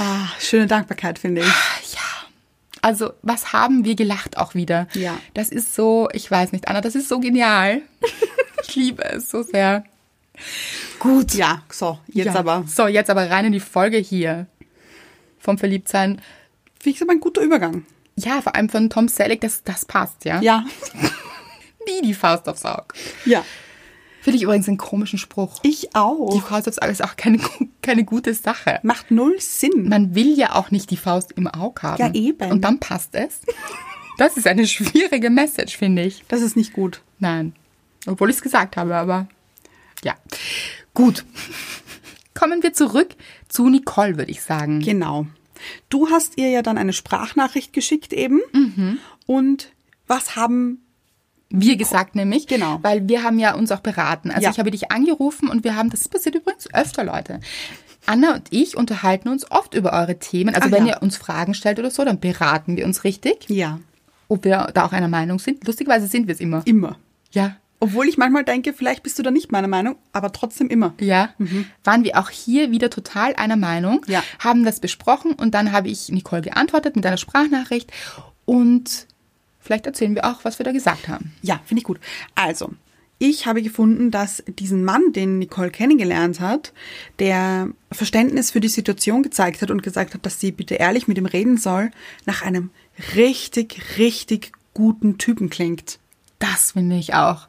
[0.00, 1.48] Ah, schöne Dankbarkeit, finde ich.
[2.82, 4.86] Also, was haben wir gelacht auch wieder?
[4.94, 5.18] Ja.
[5.34, 7.82] Das ist so, ich weiß nicht, Anna, das ist so genial.
[8.62, 9.84] ich liebe es so sehr.
[10.98, 11.34] Gut.
[11.34, 12.36] Ja, so, jetzt Ja.
[12.36, 12.64] aber.
[12.66, 14.46] So, jetzt aber rein in die Folge hier.
[15.38, 16.20] Vom Verliebtsein.
[16.80, 17.84] Finde ich aber ein guter Übergang.
[18.16, 20.40] Ja, vor allem von Tom Selleck, das, das passt, ja?
[20.40, 20.64] Ja.
[21.88, 22.94] Wie die Faust aufs Auge.
[23.24, 23.44] Ja.
[24.20, 25.60] Finde ich übrigens einen komischen Spruch.
[25.62, 26.42] Ich Die auch.
[26.46, 27.38] Faust aufs Auge ist auch keine,
[27.82, 28.80] keine gute Sache.
[28.82, 29.88] Macht null Sinn.
[29.88, 32.02] Man will ja auch nicht die Faust im Auge haben.
[32.02, 32.50] Ja, eben.
[32.50, 33.40] Und dann passt es.
[34.18, 36.24] Das ist eine schwierige Message, finde ich.
[36.28, 37.02] Das ist nicht gut.
[37.20, 37.54] Nein.
[38.06, 39.28] Obwohl ich es gesagt habe, aber
[40.04, 40.14] ja.
[40.94, 41.24] Gut.
[42.34, 43.14] Kommen wir zurück
[43.48, 44.80] zu Nicole, würde ich sagen.
[44.80, 45.26] Genau.
[45.88, 48.40] Du hast ihr ja dann eine Sprachnachricht geschickt eben.
[48.52, 48.98] Mhm.
[49.26, 49.72] Und
[50.06, 50.82] was haben
[51.50, 52.78] Wir gesagt nämlich, Genau.
[52.82, 54.30] weil wir haben ja uns auch beraten.
[54.30, 54.50] Also Ja.
[54.50, 57.40] ich habe dich angerufen und wir haben, das passiert übrigens öfter, Leute.
[58.06, 60.54] Anna und ich unterhalten uns oft über eure Themen.
[60.54, 60.96] Also Ah, wenn ja.
[60.96, 63.78] ihr uns Fragen stellt oder so, dann beraten wir uns richtig, ja
[64.30, 65.66] ob wir da auch einer Meinung sind.
[65.66, 66.60] Lustigerweise sind wir es immer.
[66.66, 66.98] immer?
[67.32, 67.56] Ja.
[67.80, 70.92] Obwohl ich manchmal denke, vielleicht bist du da nicht meiner Meinung, aber trotzdem immer.
[71.00, 71.30] Ja,
[71.82, 74.22] waren wir auch hier wieder total einer Meinung, Ja.
[74.38, 77.90] haben das besprochen und dann habe ich Nicole geantwortet mit einer Sprachnachricht
[78.44, 79.06] und
[79.68, 81.30] vielleicht erzählen wir auch, was wir da gesagt haben.
[81.42, 82.00] Ja, finde ich gut.
[82.34, 82.72] Also,
[83.18, 86.72] ich habe gefunden, dass diesen Mann, den Nicole kennengelernt hat,
[87.18, 91.18] der Verständnis für die Situation gezeigt hat und gesagt hat, dass sie bitte ehrlich mit
[91.18, 91.90] ihm reden soll,
[92.24, 92.70] nach einem
[93.14, 95.98] richtig, richtig guten Typen klingt.
[96.38, 97.48] Das finde ich auch.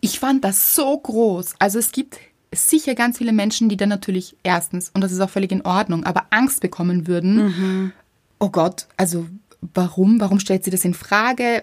[0.00, 1.56] Ich fand das so groß.
[1.58, 2.18] Also es gibt
[2.54, 6.04] sicher ganz viele Menschen, die dann natürlich erstens, und das ist auch völlig in Ordnung,
[6.04, 7.92] aber Angst bekommen würden.
[8.38, 9.26] Oh Gott, also
[9.60, 10.20] warum?
[10.20, 11.62] Warum stellt sie das in Frage?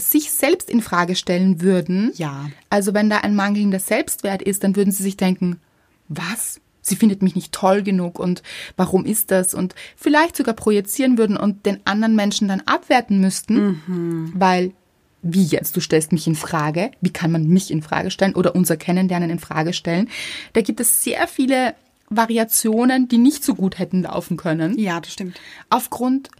[0.00, 2.12] Sich selbst in Frage stellen würden.
[2.14, 2.50] Ja.
[2.70, 5.60] Also wenn da ein mangelnder Selbstwert ist, dann würden sie sich denken,
[6.08, 6.60] was?
[6.80, 8.42] Sie findet mich nicht toll genug und
[8.76, 9.52] warum ist das?
[9.52, 14.72] Und vielleicht sogar projizieren würden und den anderen Menschen dann abwerten müssten, weil
[15.20, 15.76] wie jetzt?
[15.76, 16.92] Du stellst mich in Frage.
[17.00, 20.08] Wie kann man mich in Frage stellen oder unser Kennenlernen in Frage stellen?
[20.52, 21.74] Da gibt es sehr viele
[22.08, 24.78] Variationen, die nicht so gut hätten laufen können.
[24.78, 25.38] Ja, das stimmt.
[25.70, 26.30] Aufgrund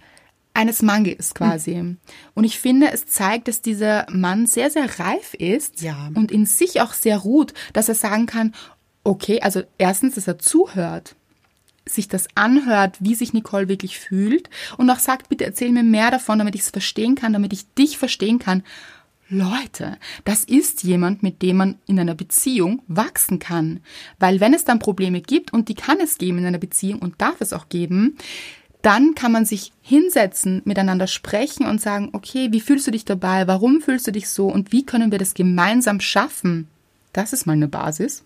[0.59, 1.97] eines Mangels quasi.
[2.35, 6.11] Und ich finde, es zeigt, dass dieser Mann sehr, sehr reif ist Ja.
[6.15, 8.53] und in sich auch sehr ruht, dass er sagen kann,
[9.05, 11.15] okay, also erstens, dass er zuhört,
[11.87, 16.11] sich das anhört, wie sich Nicole wirklich fühlt und auch sagt, bitte erzähl mir mehr
[16.11, 18.65] davon, damit ich es verstehen kann, damit ich dich verstehen kann.
[19.31, 23.81] Leute, das ist jemand, mit dem man in einer Beziehung wachsen kann.
[24.19, 27.21] Weil wenn es dann Probleme gibt, und die kann es geben in einer Beziehung und
[27.21, 28.17] darf es auch geben,
[28.83, 33.47] dann kann man sich hinsetzen, miteinander sprechen und sagen, okay, wie fühlst du dich dabei?
[33.47, 34.47] Warum fühlst du dich so?
[34.47, 36.69] Und wie können wir das gemeinsam schaffen?
[37.13, 38.23] Das ist mal eine Basis.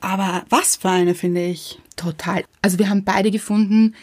[0.00, 1.78] Aber was für eine, finde ich.
[1.96, 2.44] Total.
[2.62, 3.94] Also wir haben beide gefunden,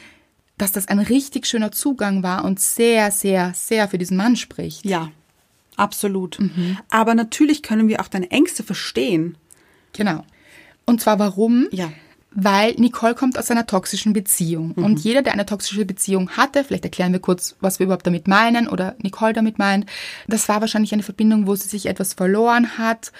[0.57, 4.85] dass das ein richtig schöner Zugang war und sehr, sehr, sehr für diesen Mann spricht.
[4.85, 5.11] Ja,
[5.75, 6.37] absolut.
[6.89, 9.37] Aber natürlich können wir auch deine Ängste verstehen.
[9.93, 10.23] Genau.
[10.85, 11.67] Und zwar warum?
[11.71, 11.91] Ja.
[12.31, 14.73] Weil Nicole kommt aus einer toxischen Beziehung.
[14.73, 18.27] Und jeder, der eine toxische Beziehung hatte, vielleicht erklären wir kurz, was wir überhaupt damit
[18.27, 19.87] meinen oder Nicole damit meint,
[20.27, 23.11] das war wahrscheinlich eine Verbindung, wo sie sich etwas verloren hat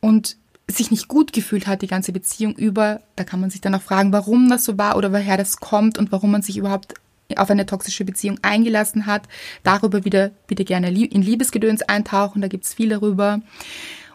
[0.00, 0.36] und
[0.68, 3.00] sich nicht gut gefühlt hat, die ganze Beziehung über.
[3.16, 5.98] Da kann man sich dann auch fragen, warum das so war oder woher das kommt
[5.98, 6.94] und warum man sich überhaupt
[7.36, 9.22] auf eine toxische Beziehung eingelassen hat.
[9.62, 13.40] Darüber wieder bitte gerne in Liebesgedöns eintauchen, da gibt's viel darüber.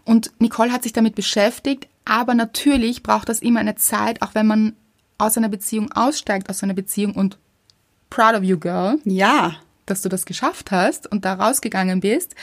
[0.05, 4.47] Und Nicole hat sich damit beschäftigt, aber natürlich braucht das immer eine Zeit, auch wenn
[4.47, 4.73] man
[5.17, 7.37] aus einer Beziehung aussteigt, aus einer Beziehung und
[8.09, 9.55] proud of you, girl, Ja.
[9.85, 12.35] dass du das geschafft hast und da rausgegangen bist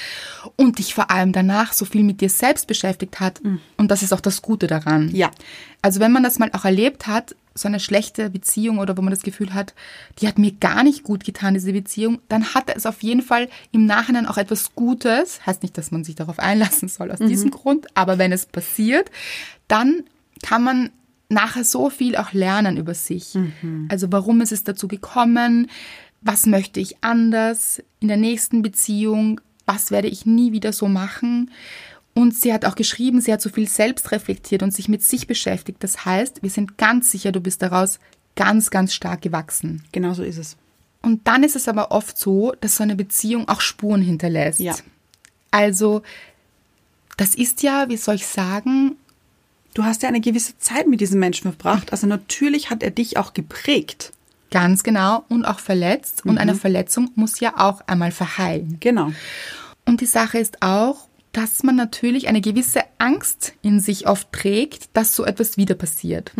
[0.57, 3.41] und dich vor allem danach so viel mit dir selbst beschäftigt hat.
[3.77, 5.11] Und das ist auch das Gute daran.
[5.15, 5.31] Ja.
[5.83, 9.13] Also wenn man das mal auch erlebt hat, so eine schlechte Beziehung oder wo man
[9.13, 9.75] das Gefühl hat,
[10.19, 13.49] die hat mir gar nicht gut getan, diese Beziehung, dann hat es auf jeden Fall
[13.71, 15.47] im Nachhinein auch etwas Gutes.
[15.47, 19.11] Heißt nicht, dass man sich darauf einlassen soll aus diesem Grund, aber wenn es passiert,
[19.69, 20.03] dann
[20.43, 20.91] kann man
[21.29, 23.35] nachher so viel auch lernen über sich.
[23.89, 25.71] Also warum ist es dazu gekommen?
[26.21, 29.41] Was möchte ich anders in der nächsten Beziehung?
[29.67, 31.51] Was werde ich nie wieder so machen?
[32.15, 35.27] Und sie hat auch geschrieben, sie hat so viel selbst reflektiert und sich mit sich
[35.27, 35.83] beschäftigt.
[35.83, 37.99] Das heißt, wir sind ganz sicher, du bist daraus
[38.37, 39.85] ganz, ganz stark gewachsen.
[39.93, 40.57] Genau so ist es.
[41.03, 44.61] Und dann ist es aber oft so, dass so eine Beziehung auch Spuren hinterlässt.
[44.61, 44.77] Ja.
[45.51, 46.03] Also,
[47.17, 48.97] das ist ja, wie soll ich sagen,
[49.75, 51.91] Du hast ja eine gewisse Zeit mit diesem Menschen verbracht.
[51.91, 54.13] Also natürlich hat er dich auch geprägt.
[54.51, 56.25] ganz genau und auch verletzt.
[56.25, 58.77] Und eine Verletzung muss ja auch einmal verheilen.
[58.79, 59.11] Genau.
[59.85, 64.89] Und die Sache ist auch, dass man natürlich eine gewisse Angst in sich oft trägt,
[64.95, 66.33] dass so etwas wieder passiert.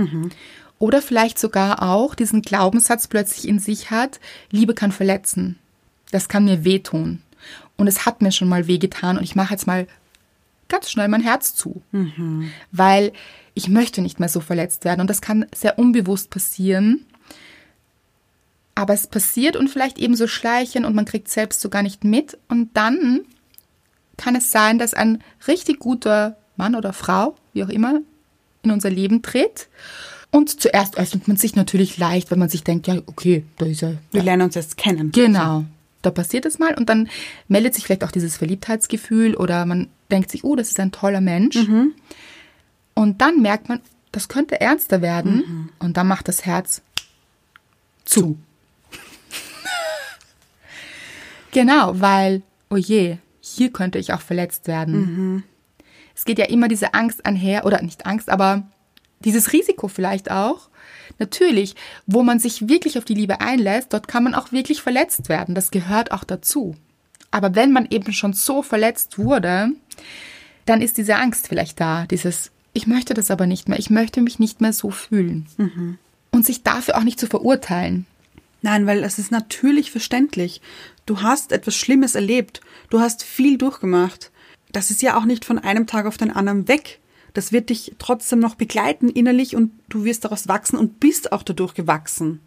[0.79, 5.59] Oder vielleicht sogar auch diesen Glaubenssatz plötzlich in sich hat, Liebe kann verletzen.
[6.11, 7.21] Das kann mir wehtun.
[7.77, 9.87] Und es hat mir schon mal wehgetan und ich mache jetzt mal
[10.69, 11.83] ganz schnell mein Herz zu.
[12.73, 13.13] Weil
[13.55, 15.01] ich möchte nicht mehr so verletzt werden.
[15.01, 17.05] Und das kann sehr unbewusst passieren.
[18.77, 22.05] Aber es passiert und vielleicht eben so schleichen und man kriegt selbst so gar nicht
[22.05, 22.39] mit.
[22.49, 23.21] Und dann
[24.17, 28.01] kann es sein, dass ein richtig guter Mann oder Frau, wie auch immer,
[28.63, 29.69] in unser Leben tritt.
[30.31, 33.83] Und zuerst öffnet man sich natürlich leicht, wenn man sich denkt, ja, okay, da ist
[33.83, 33.97] er.
[34.11, 35.13] Wir lernen uns jetzt kennen.
[35.13, 35.65] Genau.
[36.03, 37.09] Da passiert es mal und dann
[37.49, 41.21] meldet sich vielleicht auch dieses Verliebtheitsgefühl oder man denkt sich, oh, das ist ein toller
[41.21, 41.57] Mensch.
[42.95, 43.81] Und dann merkt man,
[44.13, 46.83] das könnte ernster werden und dann macht das Herz
[48.05, 48.39] zu.
[51.53, 53.19] genau, weil, oh je,
[53.55, 55.43] hier könnte ich auch verletzt werden.
[56.15, 58.63] Es geht ja immer diese Angst einher, oder nicht Angst, aber
[59.21, 60.69] dieses Risiko vielleicht auch.
[61.19, 61.75] Natürlich,
[62.07, 65.55] wo man sich wirklich auf die Liebe einlässt, dort kann man auch wirklich verletzt werden.
[65.55, 66.77] Das gehört auch dazu.
[67.31, 69.71] Aber wenn man eben schon so verletzt wurde,
[70.67, 74.21] dann ist diese Angst vielleicht da, dieses, ich möchte das aber nicht mehr, ich möchte
[74.21, 75.47] mich nicht mehr so fühlen.
[76.31, 78.07] Und sich dafür auch nicht zu verurteilen.
[78.65, 80.63] Nein, weil es ist natürlich verständlich.
[81.05, 82.63] Du hast etwas Schlimmes erlebt.
[82.89, 84.33] Du hast viel durchgemacht.
[84.73, 86.99] Das ist ja auch nicht von einem Tag auf den anderen weg.
[87.35, 91.43] Das wird dich trotzdem noch begleiten innerlich und du wirst daraus wachsen und bist auch
[91.43, 92.41] dadurch gewachsen.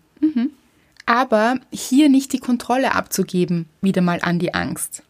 [1.05, 5.03] aber hier nicht die Kontrolle abzugeben, wieder mal an die Angst.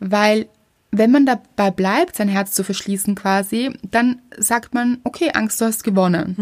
[0.00, 0.48] Weil
[0.90, 5.66] wenn man dabei bleibt, sein Herz zu verschließen quasi, dann sagt man, okay, Angst, du
[5.66, 6.34] hast gewonnen.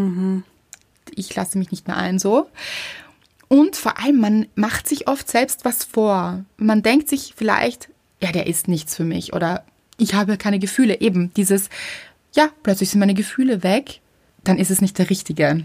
[1.15, 2.49] Ich lasse mich nicht mehr ein so.
[3.53, 6.45] Und vor allem, man macht sich oft selbst was vor.
[6.57, 7.89] Man denkt sich vielleicht,
[8.23, 9.65] ja, der ist nichts für mich oder
[9.99, 11.01] ich habe keine Gefühle.
[11.01, 11.69] Eben dieses,
[12.33, 14.03] ja, plötzlich sind meine Gefühle weg,
[14.45, 15.65] dann ist es nicht der Richtige.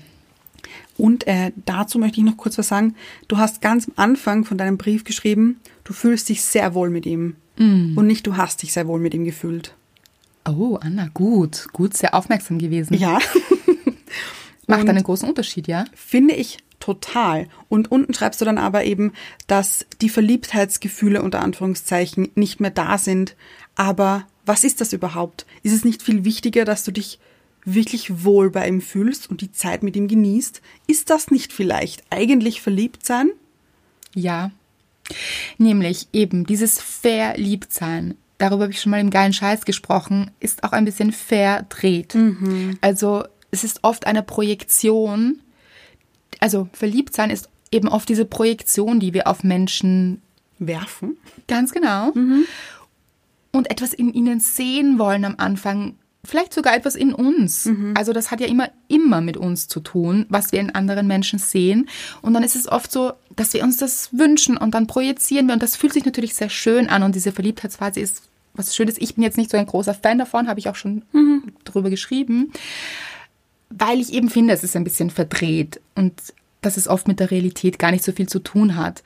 [0.97, 2.95] Und äh, dazu möchte ich noch kurz was sagen.
[3.27, 7.05] Du hast ganz am Anfang von deinem Brief geschrieben, du fühlst dich sehr wohl mit
[7.05, 7.35] ihm.
[7.95, 9.75] Und nicht du hast dich sehr wohl mit ihm gefühlt.
[10.47, 12.95] Oh, Anna, gut, gut, sehr aufmerksam gewesen.
[12.95, 13.19] Ja.
[14.67, 15.85] Macht einen großen Unterschied, ja?
[15.93, 17.47] Finde ich total.
[17.67, 19.13] Und unten schreibst du dann aber eben,
[19.47, 23.35] dass die Verliebtheitsgefühle unter Anführungszeichen nicht mehr da sind.
[23.75, 25.47] Aber was ist das überhaupt?
[25.63, 27.19] Ist es nicht viel wichtiger, dass du dich
[27.63, 30.61] wirklich wohl bei ihm fühlst und die Zeit mit ihm genießt?
[30.85, 33.31] Ist das nicht vielleicht eigentlich verliebt sein?
[34.13, 34.51] Ja.
[35.57, 38.15] Nämlich eben dieses Verliebtsein.
[38.37, 42.15] Darüber habe ich schon mal im geilen Scheiß gesprochen, ist auch ein bisschen verdreht.
[42.81, 45.39] Also es ist oft eine Projektion.
[46.39, 50.21] Also Verliebtsein ist eben oft diese Projektion, die wir auf Menschen
[50.59, 51.17] Werfen?
[51.47, 52.11] Ganz genau.
[53.51, 55.95] Und etwas in ihnen sehen wollen am Anfang.
[56.23, 57.67] Vielleicht sogar etwas in uns.
[57.95, 61.37] Also das hat ja immer, immer mit uns zu tun, was wir in anderen Menschen
[61.37, 61.87] sehen.
[62.21, 65.53] Und dann ist es oft so, dass wir uns das wünschen und dann projizieren wir.
[65.53, 67.03] Und das fühlt sich natürlich sehr schön an.
[67.03, 68.97] Und diese Verliebtheitsphase ist was Schönes.
[68.97, 71.03] Ich bin jetzt nicht so ein großer Fan davon, habe ich auch schon
[71.63, 72.51] drüber geschrieben.
[73.69, 76.13] Weil ich eben finde, es ist ein bisschen verdreht und
[76.61, 79.03] dass es oft mit der Realität gar nicht so viel zu tun hat.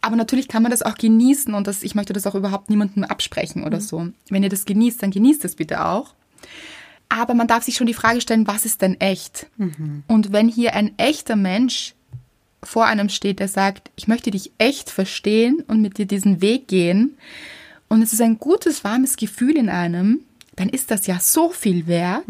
[0.00, 3.04] Aber natürlich kann man das auch genießen und das, ich möchte das auch überhaupt niemandem
[3.04, 4.08] absprechen oder so.
[4.28, 6.14] Wenn ihr das genießt, dann genießt es bitte auch.
[7.08, 9.46] Aber man darf sich schon die Frage stellen, was ist denn echt?
[10.08, 11.94] Und wenn hier ein echter Mensch
[12.62, 16.68] vor einem steht, der sagt, ich möchte dich echt verstehen und mit dir diesen Weg
[16.68, 17.16] gehen,
[17.88, 20.20] und es ist ein gutes, warmes Gefühl in einem,
[20.56, 22.26] dann ist das ja so viel wert.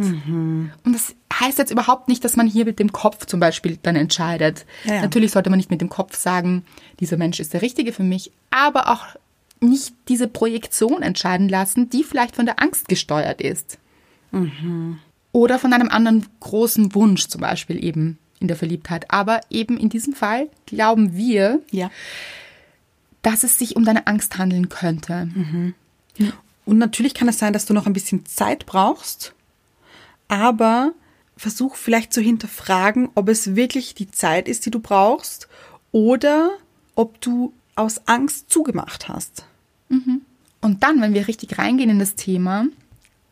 [0.85, 3.97] Und das heißt jetzt überhaupt nicht, dass man hier mit dem Kopf zum Beispiel dann
[3.97, 4.65] entscheidet.
[4.85, 5.03] Ja, ja.
[5.03, 6.65] Natürlich sollte man nicht mit dem Kopf sagen,
[7.01, 9.05] dieser Mensch ist der Richtige für mich, aber auch
[9.61, 13.79] nicht diese Projektion entscheiden lassen, die vielleicht von der Angst gesteuert ist.
[15.33, 19.11] Oder von einem anderen großen Wunsch zum Beispiel eben in der Verliebtheit.
[19.11, 21.91] Aber eben in diesem Fall glauben wir, Ja.
[23.23, 25.29] dass es sich um deine Angst handeln könnte.
[26.67, 29.33] Und natürlich kann es sein, dass du noch ein bisschen Zeit brauchst,
[30.29, 30.93] aber
[31.37, 35.49] versuch vielleicht zu hinterfragen, ob es wirklich die Zeit ist, die du brauchst
[35.93, 36.51] oder
[36.95, 39.47] ob du aus Angst zugemacht hast.
[40.61, 42.67] Und dann, wenn wir richtig reingehen in das Thema,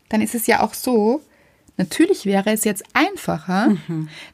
[0.08, 1.22] dann ist es ja auch so,
[1.76, 3.68] natürlich wäre es jetzt einfacher,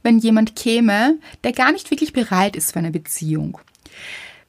[0.02, 3.58] wenn jemand käme, der gar nicht wirklich bereit ist für eine Beziehung.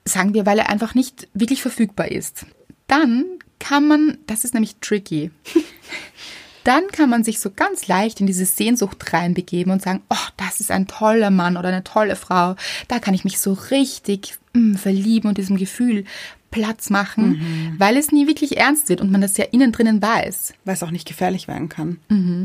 [0.06, 2.46] Sagen wir, weil er einfach nicht wirklich verfügbar ist.
[2.88, 3.26] Dann
[3.60, 5.30] kann man, das ist nämlich tricky,
[6.70, 10.60] dann kann man sich so ganz leicht in diese Sehnsucht reinbegeben und sagen, oh, das
[10.60, 12.56] ist ein toller Mann oder eine tolle Frau.
[12.88, 16.06] Da kann ich mich so richtig mm, verlieben und diesem Gefühl
[16.52, 17.42] Platz machen,
[17.78, 20.54] weil es nie wirklich ernst wird und man das ja innen drinnen weiß.
[20.66, 22.00] Weil es auch nicht gefährlich werden kann.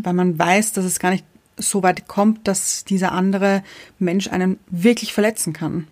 [0.04, 1.24] Weil man weiß, dass es gar nicht
[1.56, 3.62] so weit kommt, dass dieser andere
[3.98, 5.86] Mensch einen wirklich verletzen kann.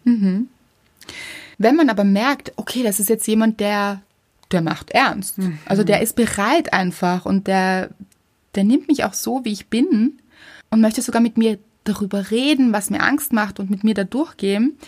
[1.59, 4.03] Wenn man aber merkt, okay, das ist jetzt jemand, der,
[4.51, 5.38] der macht ernst.
[5.66, 7.90] Also der ist bereit einfach und der,
[8.55, 10.21] der nimmt mich auch so, wie ich bin
[10.71, 14.05] und möchte sogar mit mir darüber reden, was mir Angst macht und mit mir da
[14.05, 14.79] durchgehen,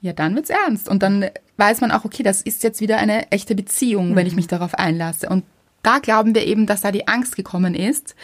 [0.00, 0.88] ja, dann wird's ernst.
[0.88, 4.36] Und dann weiß man auch, okay, das ist jetzt wieder eine echte Beziehung, wenn ich
[4.36, 5.28] mich darauf einlasse.
[5.28, 5.44] Und
[5.82, 8.14] da glauben wir eben, dass da die Angst gekommen ist.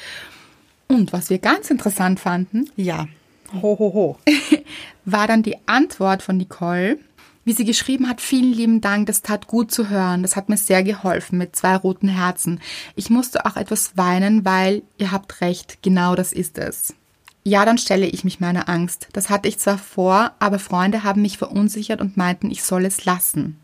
[0.89, 3.09] Und was wir ganz interessant fanden, Ja.
[3.53, 4.19] Ho, ho, ho.
[5.05, 6.99] war dann die Antwort von Nicole,
[7.45, 10.57] wie sie geschrieben hat, vielen lieben Dank, das tat gut zu hören, das hat mir
[10.57, 12.61] sehr geholfen mit zwei roten Herzen.
[12.97, 16.95] Ich musste auch etwas weinen, weil ihr habt recht, genau das ist es.
[17.43, 19.09] Ja, dann stelle ich mich meiner Angst.
[19.15, 23.07] Das hatte ich zwar vor, aber Freunde haben mich verunsichert und meinten, ich soll es
[23.07, 23.59] lassen.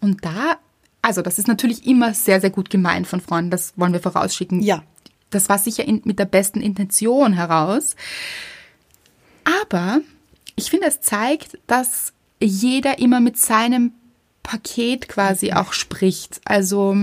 [0.00, 0.58] Und da,
[1.00, 4.60] also das ist natürlich immer sehr, sehr gut gemeint von Freunden, das wollen wir vorausschicken.
[4.60, 4.82] Ja.
[5.30, 7.96] Das war sicher in, mit der besten Intention heraus.
[9.62, 10.00] Aber
[10.54, 12.12] ich finde, es zeigt, dass
[12.44, 13.92] jeder immer mit seinem
[14.42, 16.40] Paket quasi auch spricht.
[16.44, 16.96] Also,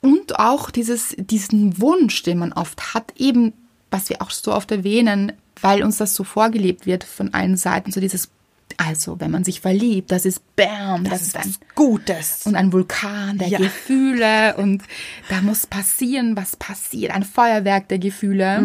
[0.00, 3.52] und auch dieses, diesen Wunsch, den man oft hat, eben,
[3.90, 7.92] was wir auch so oft erwähnen, weil uns das so vorgelebt wird von allen Seiten,
[7.92, 8.30] so dieses,
[8.78, 12.46] also, wenn man sich verliebt, das ist Bam, das, ist ein Gutes.
[12.46, 13.58] und ein Vulkan der Ja.
[13.58, 14.82] Gefühle und
[15.28, 18.58] da muss passieren, was passiert, ein Feuerwerk der Gefühle.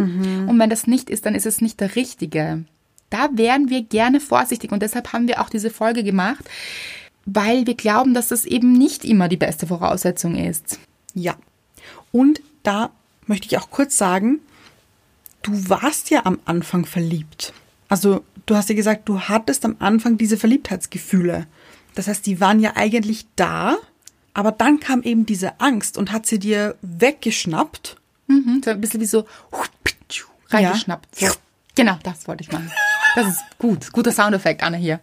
[0.47, 2.63] Und wenn das nicht ist, dann ist es nicht der richtige.
[3.09, 6.43] Da wären wir gerne vorsichtig und deshalb haben wir auch diese Folge gemacht,
[7.25, 10.79] weil wir glauben, dass das eben nicht immer die beste Voraussetzung ist.
[11.13, 11.35] Ja.
[12.11, 12.91] Und da
[13.25, 14.39] möchte ich auch kurz sagen,
[15.41, 17.53] du warst ja am Anfang verliebt.
[17.89, 21.47] Also du hast ja gesagt, du hattest am Anfang diese Verliebtheitsgefühle.
[21.95, 23.77] Das heißt, die waren ja eigentlich da,
[24.33, 27.97] aber dann kam eben diese Angst und hat sie dir weggeschnappt.
[28.27, 29.25] Mhm, so ein bisschen wie so
[30.49, 31.21] reingeschnappt.
[31.21, 31.29] Ja.
[31.29, 31.35] So.
[31.75, 32.71] Genau, das wollte ich machen.
[33.17, 33.91] Das ist gut.
[33.93, 34.99] Guter Soundeffekt, Anne hier.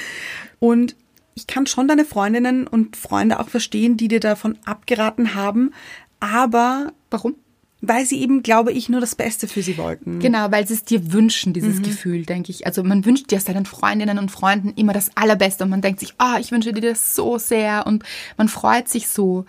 [0.60, 0.94] Und
[1.34, 5.72] ich kann schon deine Freundinnen und Freunde auch verstehen, die dir davon abgeraten haben.
[6.18, 7.36] Aber Warum?
[7.80, 10.18] weil sie eben, glaube ich, nur das Beste für sie wollten.
[10.18, 12.66] Genau, weil sie es dir wünschen, dieses Gefühl, denke ich.
[12.66, 16.14] Also man wünscht dir seinen Freundinnen und Freunden immer das Allerbeste und man denkt sich,
[16.18, 18.02] ah, ich wünsche dir das so sehr und
[18.36, 19.44] man freut sich so,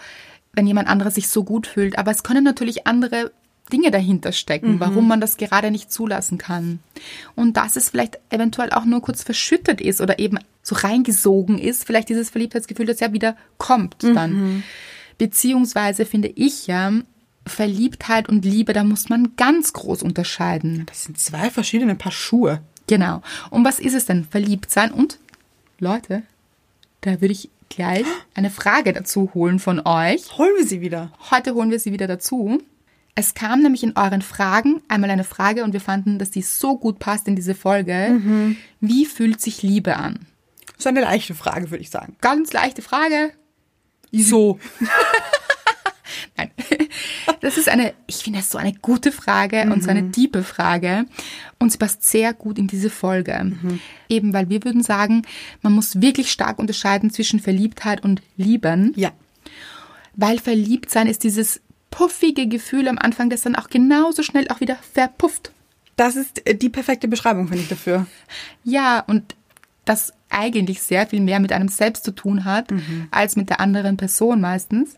[0.53, 1.97] wenn jemand anderes sich so gut fühlt.
[1.97, 3.31] Aber es können natürlich andere
[3.69, 6.79] Dinge dahinter stecken, warum man das gerade nicht zulassen kann.
[7.35, 11.85] Und dass es vielleicht eventuell auch nur kurz verschüttet ist oder eben so reingesogen ist,
[11.85, 14.63] vielleicht dieses Verliebtheitsgefühl, das ja wieder kommt dann.
[15.17, 16.91] Beziehungsweise finde ich ja,
[17.45, 20.85] Verliebtheit und Liebe, da muss man ganz groß unterscheiden.
[20.85, 22.61] Das sind zwei verschiedene Paar Schuhe.
[22.87, 23.21] Genau.
[23.49, 24.25] Und was ist es denn?
[24.25, 25.19] Verliebt sein und
[25.79, 26.23] Leute,
[27.01, 30.37] da würde ich gleich eine Frage dazu holen von euch.
[30.37, 31.11] Holen wir sie wieder.
[31.31, 32.61] Heute holen wir sie wieder dazu.
[33.15, 36.77] Es kam nämlich in euren Fragen einmal eine Frage und wir fanden, dass die so
[36.77, 38.55] gut passt in diese Folge.
[38.79, 40.25] Wie fühlt sich Liebe an?
[40.67, 42.15] Das ist eine leichte Frage, würde ich sagen.
[42.21, 43.33] Ganz leichte Frage.
[44.13, 44.59] So.
[46.37, 46.51] Nein.
[47.41, 51.05] Das ist eine, ich finde das so eine gute Frage und so eine tiefe Frage.
[51.57, 53.51] Und sie passt sehr gut in diese Folge.
[54.07, 55.23] Eben weil wir würden sagen,
[55.61, 58.93] man muss wirklich stark unterscheiden zwischen Verliebtheit und Lieben.
[58.95, 59.11] Ja.
[60.15, 64.61] Weil verliebt sein ist dieses puffige Gefühl am Anfang, das dann auch genauso schnell auch
[64.61, 65.51] wieder verpufft.
[65.95, 68.05] Das ist äh, die perfekte Beschreibung, finde ich, dafür.
[68.63, 69.35] Ja, und
[69.85, 72.71] das eigentlich sehr viel mehr mit einem selbst zu tun hat,
[73.09, 74.95] als mit der anderen Person meistens.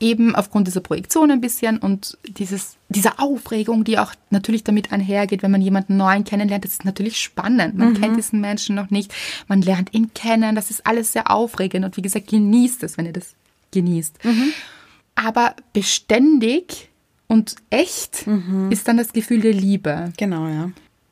[0.00, 5.44] Eben aufgrund dieser Projektion ein bisschen und dieses, dieser Aufregung, die auch natürlich damit einhergeht,
[5.44, 6.64] wenn man jemanden neuen kennenlernt.
[6.64, 7.76] Das ist natürlich spannend.
[7.76, 9.14] Man kennt diesen Menschen noch nicht.
[9.46, 10.56] Man lernt ihn kennen.
[10.56, 11.84] Das ist alles sehr aufregend.
[11.84, 13.34] Und wie gesagt, genießt es, wenn ihr das
[13.70, 14.18] genießt.
[15.24, 16.88] Aber beständig
[17.28, 18.26] und echt
[18.70, 20.12] ist dann das Gefühl der Liebe.
[20.16, 20.70] Genau, ja.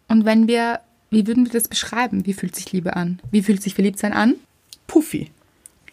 [0.08, 0.80] Und wenn wir,
[1.10, 2.26] wie würden wir das beschreiben?
[2.26, 3.20] Wie fühlt sich Liebe an?
[3.30, 4.34] Wie fühlt sich Verliebtsein an?
[4.86, 5.30] Puffy.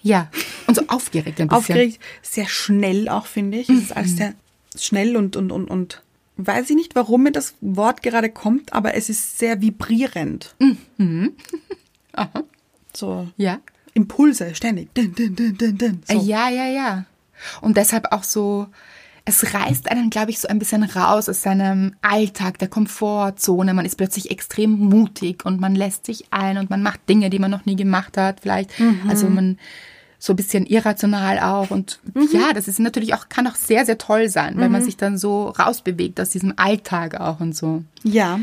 [0.02, 0.30] Ja.
[0.66, 1.58] Und so aufgeregt ein bisschen.
[1.58, 3.70] Aufgeregt, sehr schnell auch, finde ich.
[3.70, 4.34] Es ist alles sehr
[4.78, 6.02] schnell und, und, und, und
[6.38, 10.56] weiß ich nicht, warum mir das Wort gerade kommt, aber es ist sehr vibrierend.
[12.14, 12.44] Aha.
[12.94, 13.60] So Ja.
[13.94, 14.94] Impulse, ständig.
[14.94, 16.04] Dun, dun, dun, dun, dun.
[16.08, 16.22] So.
[16.22, 17.06] Ja, ja, ja.
[17.62, 18.68] Und deshalb auch so,
[19.26, 23.74] es reißt einen, glaube ich, so ein bisschen raus aus seinem Alltag, der Komfortzone.
[23.74, 27.40] Man ist plötzlich extrem mutig und man lässt sich ein und man macht Dinge, die
[27.40, 28.72] man noch nie gemacht hat, vielleicht.
[29.10, 29.58] Also man
[30.20, 31.72] so ein bisschen irrational auch.
[31.72, 32.00] Und
[32.32, 35.18] ja, das ist natürlich auch, kann auch sehr, sehr toll sein, wenn man sich dann
[35.18, 37.84] so rausbewegt aus diesem Alltag auch und so.
[38.04, 38.40] Ja.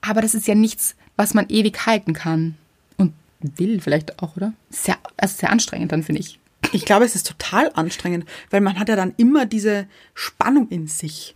[0.00, 2.54] Aber das ist ja nichts, was man ewig halten kann.
[2.96, 4.52] Und will vielleicht auch, oder?
[4.70, 6.38] Sehr, also sehr anstrengend dann, finde ich.
[6.72, 10.86] Ich glaube, es ist total anstrengend, weil man hat ja dann immer diese Spannung in
[10.86, 11.32] sich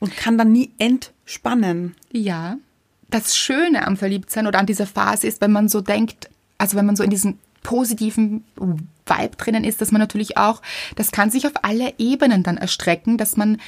[0.00, 1.94] und kann dann nie entspannen.
[2.12, 2.56] Ja.
[3.10, 6.28] Das Schöne am Verliebtsein oder an dieser Phase ist, wenn man so denkt,
[6.58, 10.62] also wenn man so in diesem positiven Vibe drinnen ist, dass man natürlich auch,
[10.96, 13.58] das kann sich auf alle Ebenen dann erstrecken, dass man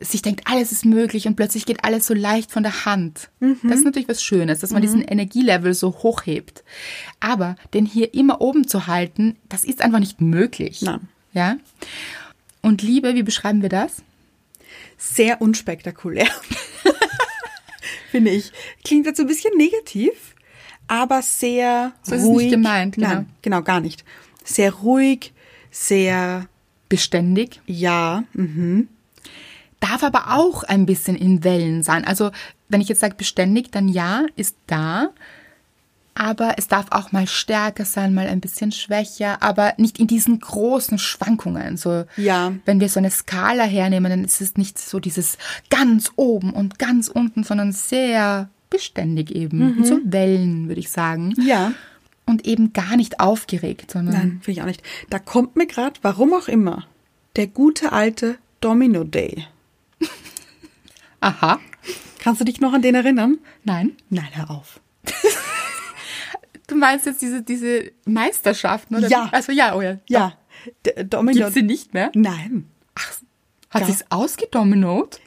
[0.00, 3.30] sich denkt, alles ist möglich und plötzlich geht alles so leicht von der Hand.
[3.40, 6.64] Das ist natürlich was Schönes, dass man diesen Energielevel so hochhebt.
[7.20, 10.80] Aber den hier immer oben zu halten, das ist einfach nicht möglich.
[10.80, 11.08] Nein.
[11.32, 11.56] Ja?
[12.62, 14.02] Und Liebe, wie beschreiben wir das?
[14.96, 16.26] Sehr unspektakulär.
[18.10, 18.52] Finde ich.
[18.84, 20.34] Klingt jetzt so ein bisschen negativ,
[20.88, 22.50] aber sehr So ist es nicht ruhig.
[22.50, 23.08] gemeint, genau.
[23.08, 24.04] Nein, genau, gar nicht.
[24.44, 25.32] Sehr ruhig,
[25.70, 26.46] sehr,
[26.88, 27.60] Beständig.
[27.66, 28.88] ja, mhm.
[29.80, 32.04] Darf aber auch ein bisschen in Wellen sein.
[32.04, 32.30] Also
[32.68, 35.10] wenn ich jetzt sage beständig, dann ja, ist da.
[36.14, 40.38] Aber es darf auch mal stärker sein, mal ein bisschen schwächer, aber nicht in diesen
[40.38, 41.76] großen Schwankungen.
[41.76, 42.52] So, Ja.
[42.66, 45.38] wenn wir so eine Skala hernehmen, dann ist es nicht so dieses
[45.70, 49.82] ganz oben und ganz unten, sondern sehr beständig eben.
[49.84, 51.34] So Wellen, würde ich sagen.
[51.40, 51.72] Ja.
[52.26, 54.82] Und eben gar nicht aufgeregt, sondern Nein, finde ich auch nicht.
[55.08, 56.84] Da kommt mir gerade, warum auch immer,
[57.36, 59.46] der gute alte Domino Day.
[61.20, 61.60] Aha,
[62.22, 63.38] Kannst du dich noch an den erinnern?
[63.64, 63.96] nein.
[64.10, 64.80] Nein, hör auf.
[66.66, 69.08] Du meinst jetzt diese, diese Meisterschaften, oder?
[69.08, 69.28] Ja.
[69.32, 69.96] Also ja, oh ja.
[70.08, 70.34] Ja.
[71.04, 71.38] Domino.
[71.46, 72.12] Gibt sie nicht mehr?
[72.14, 72.70] Nein.
[73.70, 73.86] Hat Ja.
[73.86, 75.18] sie es ausgedominot?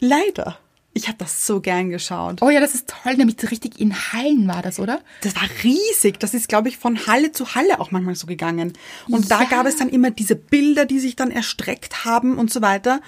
[0.00, 0.58] Leider.
[0.92, 2.42] Ich habe das so gern geschaut.
[2.42, 5.00] Oh ja, das ist toll, nämlich so richtig in Hallen war das, oder?
[5.22, 6.20] Das war riesig.
[6.20, 8.74] Das ist, glaube ich, von Halle zu Halle auch manchmal so gegangen.
[9.08, 9.48] Und da Ja.
[9.48, 13.00] gab es dann immer diese Bilder, die sich dann erstreckt haben und so weiter.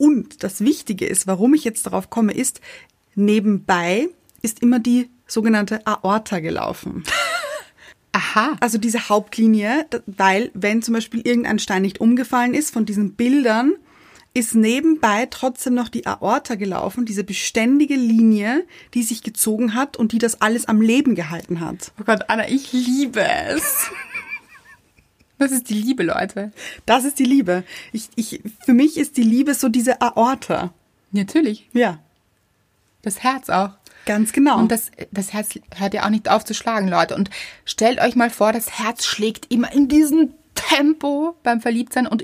[0.00, 2.62] Und das Wichtige ist, warum ich jetzt darauf komme, ist,
[3.16, 4.08] nebenbei
[4.40, 7.04] ist immer die sogenannte Aorta gelaufen.
[8.12, 8.56] Aha.
[8.60, 13.74] Also diese Hauptlinie, weil wenn zum Beispiel irgendein Stein nicht umgefallen ist von diesen Bildern,
[14.32, 20.12] ist nebenbei trotzdem noch die Aorta gelaufen, diese beständige Linie, die sich gezogen hat und
[20.12, 21.92] die das alles am Leben gehalten hat.
[22.00, 23.90] Oh Gott, Anna, ich liebe es.
[25.40, 26.52] Das ist die Liebe, Leute.
[26.86, 27.64] Das ist die Liebe.
[27.92, 30.72] Ich, ich, für mich ist die Liebe so diese Aorta.
[31.12, 31.66] Natürlich.
[31.72, 31.98] Ja,
[33.02, 33.70] Das Herz auch.
[34.06, 34.58] ganz genau.
[34.58, 37.16] Und das, das Herz hört ja auch nicht auf zu schlagen, Leute.
[37.16, 37.30] Und
[37.64, 42.22] stellt euch mal vor, das Herz schlägt immer in diesem Tempo beim Verliebtsein und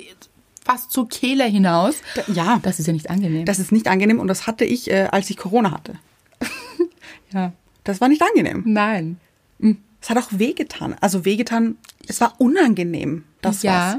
[0.65, 1.97] fast zur Kehle hinaus.
[2.29, 3.45] ja, Das ist ja nicht angenehm.
[3.47, 5.95] das ist nicht angenehm und das hatte ich, äh, als ich Corona hatte.
[7.33, 7.53] ja.
[7.85, 8.63] Das war nicht angenehm.
[8.67, 9.19] Nein.
[10.07, 10.95] Es hat auch wehgetan.
[11.01, 13.25] Also wehgetan, es war unangenehm.
[13.43, 13.73] Das Ja.
[13.73, 13.97] war's.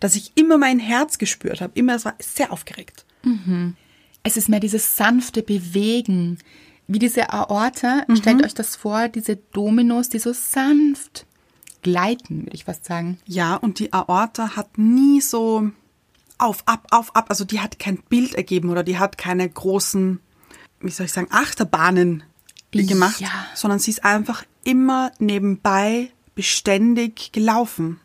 [0.00, 1.72] Dass ich immer mein Herz gespürt habe.
[1.74, 3.04] Immer, es war sehr aufgeregt.
[4.22, 6.38] Es ist mehr dieses sanfte Bewegen.
[6.88, 8.16] Wie diese Aorta, Mhm.
[8.16, 11.26] stellt euch das vor, diese Dominos, die so sanft
[11.82, 13.18] gleiten, würde ich fast sagen.
[13.26, 15.70] Ja, und die Aorta hat nie so
[16.38, 17.26] auf, ab, auf, ab.
[17.28, 20.18] Also die hat kein Bild ergeben oder die hat keine großen,
[20.80, 22.22] wie soll ich sagen, Achterbahnen
[22.72, 23.28] gemacht, Ja.
[23.54, 28.00] sondern sie ist einfach immer nebenbei beständig gelaufen.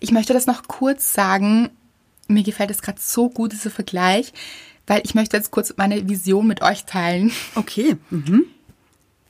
[0.00, 1.70] Ich möchte das noch kurz sagen.
[2.28, 4.32] Mir gefällt es gerade so gut, dieser Vergleich,
[4.86, 7.32] weil ich möchte jetzt kurz meine Vision mit euch teilen.
[7.54, 7.96] Okay.
[8.10, 8.44] Mhm.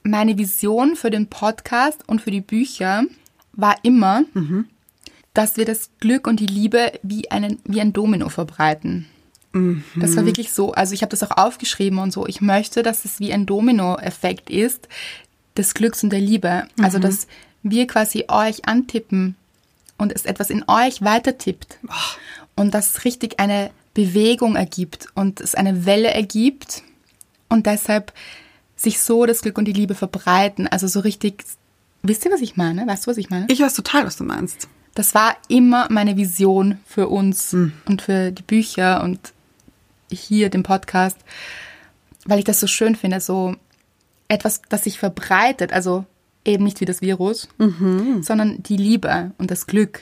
[0.03, 3.05] Meine Vision für den Podcast und für die Bücher
[3.53, 4.22] war immer,
[5.35, 9.07] dass wir das Glück und die Liebe wie, einen, wie ein Domino verbreiten.
[9.53, 10.72] Das war wirklich so.
[10.72, 12.26] Also ich habe das auch aufgeschrieben und so.
[12.26, 14.88] Ich möchte, dass es wie ein Domino-Effekt ist,
[15.57, 16.66] des Glücks und der Liebe.
[16.80, 17.26] Also dass
[17.62, 19.36] wir quasi euch antippen
[19.98, 21.78] und es etwas in euch weitertippt.
[22.55, 26.82] Und das richtig eine Bewegung ergibt und es eine Welle ergibt
[27.48, 28.12] und deshalb
[28.76, 30.68] sich so das Glück und die Liebe verbreiten.
[30.68, 31.44] Also so richtig,
[32.03, 32.86] wisst ihr, was ich meine?
[32.86, 33.46] Weißt du, was ich meine?
[33.48, 34.68] Ich weiß total, was du meinst.
[34.94, 39.32] Das war immer meine Vision für uns und für die Bücher und
[40.11, 41.19] hier den Podcast,
[42.27, 43.55] weil ich das so schön finde, so
[44.29, 46.05] etwas, das sich verbreitet, also
[46.45, 47.49] eben nicht wie das Virus,
[48.23, 50.01] sondern die Liebe und das Glück,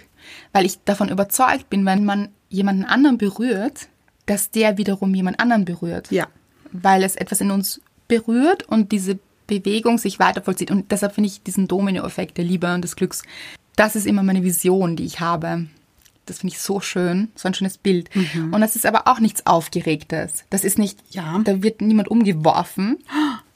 [0.53, 3.89] weil ich davon überzeugt bin, wenn man jemanden anderen berührt,
[4.27, 6.27] dass der wiederum jemand anderen berührt Ja.
[6.73, 10.71] weil es etwas in uns berührt und diese Bewegung sich weiter vollzieht.
[10.71, 13.23] Und deshalb finde ich diesen Domino-Effekt der Liebe und des Glücks,
[13.77, 15.67] das ist immer meine Vision, die ich habe.
[16.29, 18.11] Das finde ich so schön, so ein schönes Bild.
[18.53, 20.45] Und das ist aber auch nichts Aufgeregtes.
[20.51, 21.39] Das ist nicht, Ja.
[21.45, 22.99] da wird niemand umgeworfen,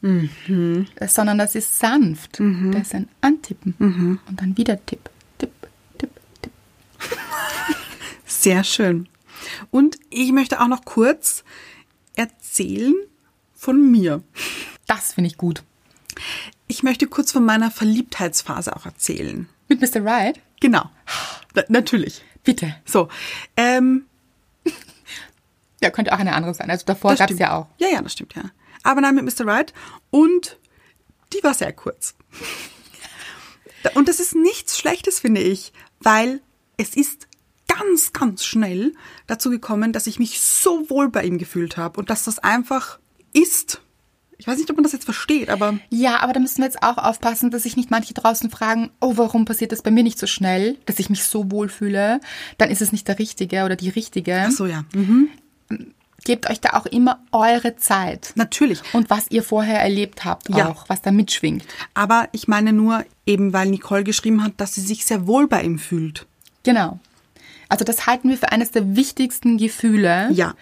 [0.00, 2.40] sondern das ist sanft.
[2.40, 5.08] Das ist ein Antippen und dann wieder Tipp,
[5.38, 5.50] Tipp,
[5.98, 6.10] Tipp,
[6.42, 6.52] Tipp.
[8.26, 9.08] Sehr schön.
[9.70, 11.44] Und ich möchte auch noch kurz
[12.14, 12.94] erzählen
[13.54, 14.22] von mir.
[14.86, 15.62] Das finde ich gut.
[16.68, 19.48] Ich möchte kurz von meiner Verliebtheitsphase auch erzählen.
[19.68, 20.04] Mit Mr.
[20.04, 20.40] Right?
[20.60, 20.90] Genau.
[21.54, 22.22] Na, natürlich.
[22.44, 22.74] Bitte.
[22.84, 23.08] So,
[23.56, 24.06] ähm,
[25.82, 26.70] Ja, könnte auch eine andere sein.
[26.70, 27.66] Also davor gab es ja auch.
[27.78, 28.44] Ja, ja, das stimmt, ja.
[28.84, 29.46] Aber nein, mit Mr.
[29.46, 29.74] Right.
[30.10, 30.58] Und
[31.32, 32.14] die war sehr kurz.
[33.94, 36.40] Und das ist nichts Schlechtes, finde ich, weil
[36.76, 37.26] es ist
[37.66, 38.94] ganz, ganz schnell
[39.26, 43.00] dazu gekommen, dass ich mich so wohl bei ihm gefühlt habe und dass das einfach
[43.32, 43.82] ist.
[44.42, 46.82] Ich weiß nicht, ob man das jetzt versteht, aber Ja, aber da müssen wir jetzt
[46.82, 50.18] auch aufpassen, dass sich nicht manche draußen fragen, oh, warum passiert das bei mir nicht
[50.18, 52.18] so schnell, dass ich mich so wohl fühle?
[52.58, 54.46] Dann ist es nicht der Richtige oder die Richtige.
[54.48, 54.82] ach so, ja.
[54.94, 55.28] Mhm.
[56.24, 58.32] Gebt euch da auch immer eure Zeit.
[58.34, 58.80] Natürlich.
[58.92, 60.68] Und was ihr vorher erlebt habt Ja.
[60.68, 61.64] auch, was da mitschwingt.
[61.94, 65.62] Aber ich meine nur, eben weil Nicole geschrieben hat, dass sie sich sehr wohl bei
[65.62, 66.26] ihm fühlt.
[66.64, 66.98] Genau.
[67.68, 70.54] Also das halten wir für eines der wichtigsten Gefühle, Ja.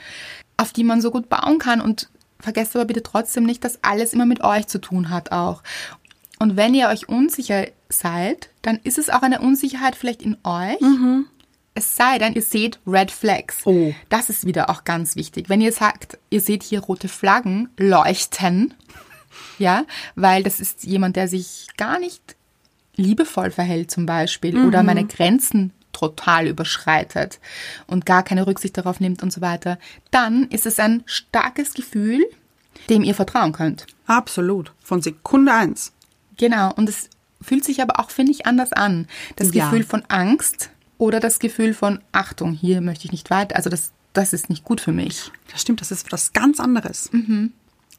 [0.59, 1.81] auf die man so gut bauen kann.
[1.81, 2.11] Und
[2.41, 5.63] vergesst aber bitte trotzdem nicht, dass alles immer mit euch zu tun hat auch.
[6.39, 10.81] Und wenn ihr euch unsicher seid, dann ist es auch eine Unsicherheit vielleicht in euch.
[11.75, 13.59] Es sei denn, ihr seht Red Flags.
[13.65, 13.95] Oh.
[14.09, 15.49] Das ist wieder auch ganz wichtig.
[15.49, 18.75] Wenn ihr sagt, ihr seht hier rote Flaggen leuchten,
[19.59, 19.85] ja,
[20.15, 22.37] weil das ist jemand, der sich gar nicht
[22.97, 27.41] liebevoll verhält zum Beispiel oder meine Grenzen total überschreitet
[27.87, 29.79] und gar keine Rücksicht darauf nimmt und so weiter,
[30.11, 32.25] dann ist es ein starkes Gefühl,
[32.89, 33.87] dem ihr vertrauen könnt.
[34.07, 34.73] Absolut.
[34.83, 35.93] Von Sekunde eins.
[36.37, 37.11] Genau, und es
[37.43, 39.07] fühlt sich aber auch, finde ich, anders an.
[39.37, 39.65] Das Ja.
[39.65, 43.93] Gefühl von Angst oder das Gefühl von Achtung, hier möchte ich nicht weiter, also das,
[44.13, 45.31] das ist nicht gut für mich.
[45.51, 47.11] Das stimmt, das ist was ganz anderes.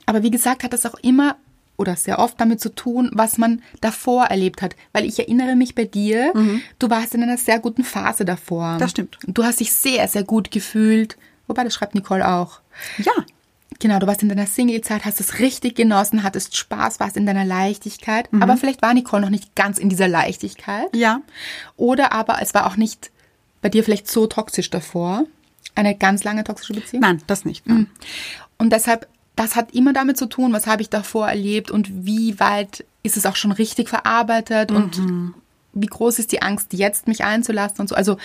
[0.05, 1.37] Aber wie gesagt, hat das auch immer
[1.81, 4.75] oder sehr oft damit zu tun, was man davor erlebt hat.
[4.93, 6.31] Weil ich erinnere mich bei dir,
[6.79, 8.77] du warst in einer sehr guten Phase davor.
[8.79, 9.17] Das stimmt.
[9.27, 11.17] Du hast dich sehr, sehr gut gefühlt.
[11.47, 12.61] Wobei, das schreibt Nicole auch.
[12.99, 13.11] Ja.
[13.79, 17.45] Genau, du warst in deiner Single-Zeit, hast es richtig genossen, hattest Spaß, warst in deiner
[17.45, 18.29] Leichtigkeit.
[18.39, 20.95] Aber vielleicht war Nicole noch nicht ganz in dieser Leichtigkeit.
[20.95, 21.21] Ja.
[21.77, 23.09] Oder aber es war auch nicht
[23.61, 25.25] bei dir vielleicht so toxisch davor.
[25.73, 27.01] Eine ganz lange toxische Beziehung.
[27.01, 27.65] Nein, das nicht.
[27.65, 27.89] Nein.
[28.59, 32.39] Und deshalb, das hat immer damit zu tun, was habe ich davor erlebt und wie
[32.39, 35.01] weit ist es auch schon richtig verarbeitet und
[35.73, 37.95] wie groß ist die Angst, jetzt mich einzulassen und so.
[37.95, 38.17] Also,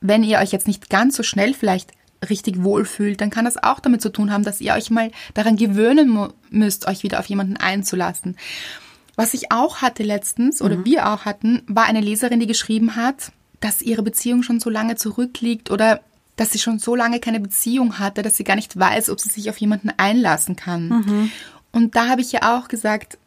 [0.00, 1.92] wenn ihr euch jetzt nicht ganz so schnell vielleicht
[2.28, 5.56] richtig wohlfühlt, dann kann das auch damit zu tun haben, dass ihr euch mal daran
[5.56, 8.36] gewöhnen müsst, euch wieder auf jemanden einzulassen.
[9.16, 10.84] Was ich auch hatte letztens oder mhm.
[10.84, 14.96] wir auch hatten, war eine Leserin, die geschrieben hat, dass ihre Beziehung schon so lange
[14.96, 16.00] zurückliegt oder
[16.36, 19.28] dass sie schon so lange keine Beziehung hatte, dass sie gar nicht weiß, ob sie
[19.28, 20.88] sich auf jemanden einlassen kann.
[20.88, 21.30] Mhm.
[21.72, 23.18] Und da habe ich ja auch gesagt,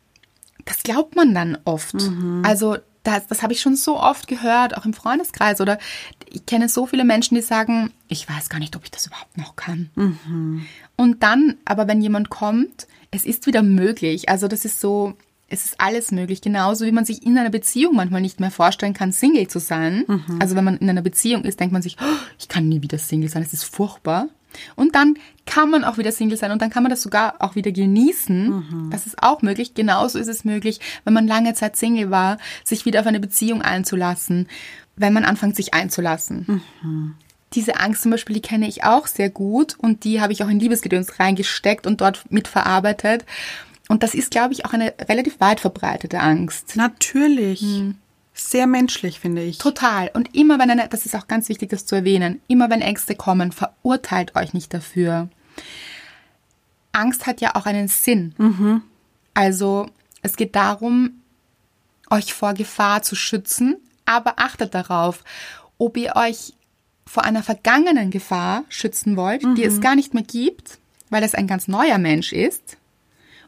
[0.65, 1.95] das glaubt man dann oft.
[1.95, 2.43] Mhm.
[2.45, 5.61] Also das, das habe ich schon so oft gehört, auch im Freundeskreis.
[5.61, 5.79] Oder
[6.29, 9.37] ich kenne so viele Menschen, die sagen, ich weiß gar nicht, ob ich das überhaupt
[9.37, 9.89] noch kann.
[9.95, 10.65] Mhm.
[10.97, 14.27] Und dann, aber wenn jemand kommt, es ist wieder möglich.
[14.27, 15.13] Also das ist so,
[15.49, 16.41] es ist alles möglich.
[16.41, 20.03] Genauso wie man sich in einer Beziehung manchmal nicht mehr vorstellen kann, Single zu sein.
[20.07, 20.39] Mhm.
[20.39, 22.97] Also wenn man in einer Beziehung ist, denkt man sich, oh, ich kann nie wieder
[22.97, 24.27] Single sein, es ist furchtbar.
[24.75, 27.55] Und dann kann man auch wieder Single sein und dann kann man das sogar auch
[27.55, 28.49] wieder genießen.
[28.49, 28.89] Mhm.
[28.91, 29.73] Das ist auch möglich.
[29.73, 33.61] Genauso ist es möglich, wenn man lange Zeit Single war, sich wieder auf eine Beziehung
[33.61, 34.47] einzulassen,
[34.95, 36.61] wenn man anfängt, sich einzulassen.
[36.81, 37.15] Mhm.
[37.53, 40.49] Diese Angst zum Beispiel, die kenne ich auch sehr gut und die habe ich auch
[40.49, 43.25] in Liebesgedöns reingesteckt und dort mitverarbeitet.
[43.87, 46.75] Und das ist, glaube ich, auch eine relativ weit verbreitete Angst.
[46.75, 47.61] Natürlich.
[47.61, 47.95] Mhm.
[48.33, 49.57] Sehr menschlich, finde ich.
[49.57, 50.11] Total.
[50.13, 53.15] Und immer wenn eine, das ist auch ganz wichtig, das zu erwähnen, immer wenn Ängste
[53.15, 55.29] kommen, verurteilt euch nicht dafür.
[56.91, 58.35] Angst hat ja auch einen Sinn.
[58.37, 58.83] Mhm.
[59.33, 59.89] Also
[60.21, 61.21] es geht darum,
[62.09, 65.23] euch vor Gefahr zu schützen, aber achtet darauf,
[65.77, 66.53] ob ihr euch
[67.05, 69.55] vor einer vergangenen Gefahr schützen wollt, mhm.
[69.55, 70.77] die es gar nicht mehr gibt,
[71.09, 72.76] weil es ein ganz neuer Mensch ist,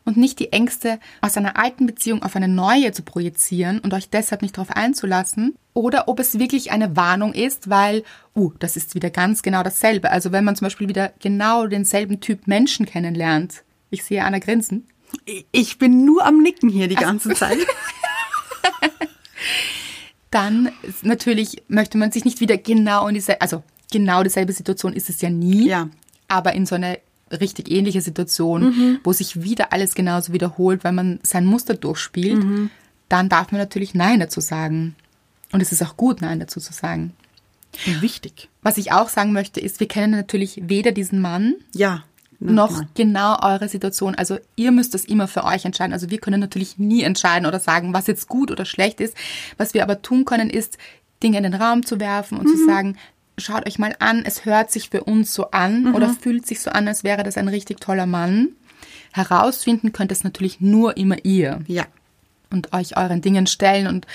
[0.10, 4.10] und nicht die Ängste aus einer alten Beziehung auf eine neue zu projizieren und euch
[4.10, 5.56] deshalb nicht darauf einzulassen.
[5.74, 8.04] Oder ob es wirklich eine Warnung ist, weil,
[8.36, 10.10] uh, das ist wieder ganz genau dasselbe.
[10.10, 13.64] Also wenn man zum Beispiel wieder genau denselben Typ Menschen kennenlernt.
[13.92, 14.88] Ich sehe Anna grinsen.
[15.52, 17.60] Ich bin nur am Nicken hier die ganze Zeit.
[20.32, 20.72] Dann
[21.04, 25.22] natürlich möchte man sich nicht wieder genau in diese, also genau dieselbe Situation ist es
[25.22, 25.68] ja nie.
[25.68, 25.88] Ja.
[26.28, 27.00] Aber in so eine
[27.32, 29.00] richtig ähnliche Situation, mhm.
[29.04, 32.70] wo sich wieder alles genauso wiederholt, weil man sein Muster durchspielt, mhm.
[33.08, 34.96] dann darf man natürlich Nein dazu sagen.
[35.52, 37.14] Und es ist auch gut, Nein dazu zu sagen.
[37.86, 38.50] Und wichtig.
[38.62, 42.04] Was ich auch sagen möchte, ist, wir kennen natürlich weder diesen Mann ja,
[42.40, 44.16] noch genau eure Situation.
[44.16, 45.94] Also ihr müsst das immer für euch entscheiden.
[45.94, 49.16] Also wir können natürlich nie entscheiden oder sagen, was jetzt gut oder schlecht ist.
[49.58, 50.78] Was wir aber tun können, ist,
[51.22, 52.52] Dinge in den Raum zu werfen und mhm.
[52.52, 52.98] zu sagen,
[53.40, 55.96] schaut euch mal an, es hört sich für uns so an mhm.
[55.96, 58.50] oder fühlt sich so an, als wäre das ein richtig toller Mann.
[59.12, 61.62] Herausfinden könnt es natürlich nur immer ihr.
[61.68, 61.86] Ja.
[62.52, 64.08] Und euch euren Dingen stellen und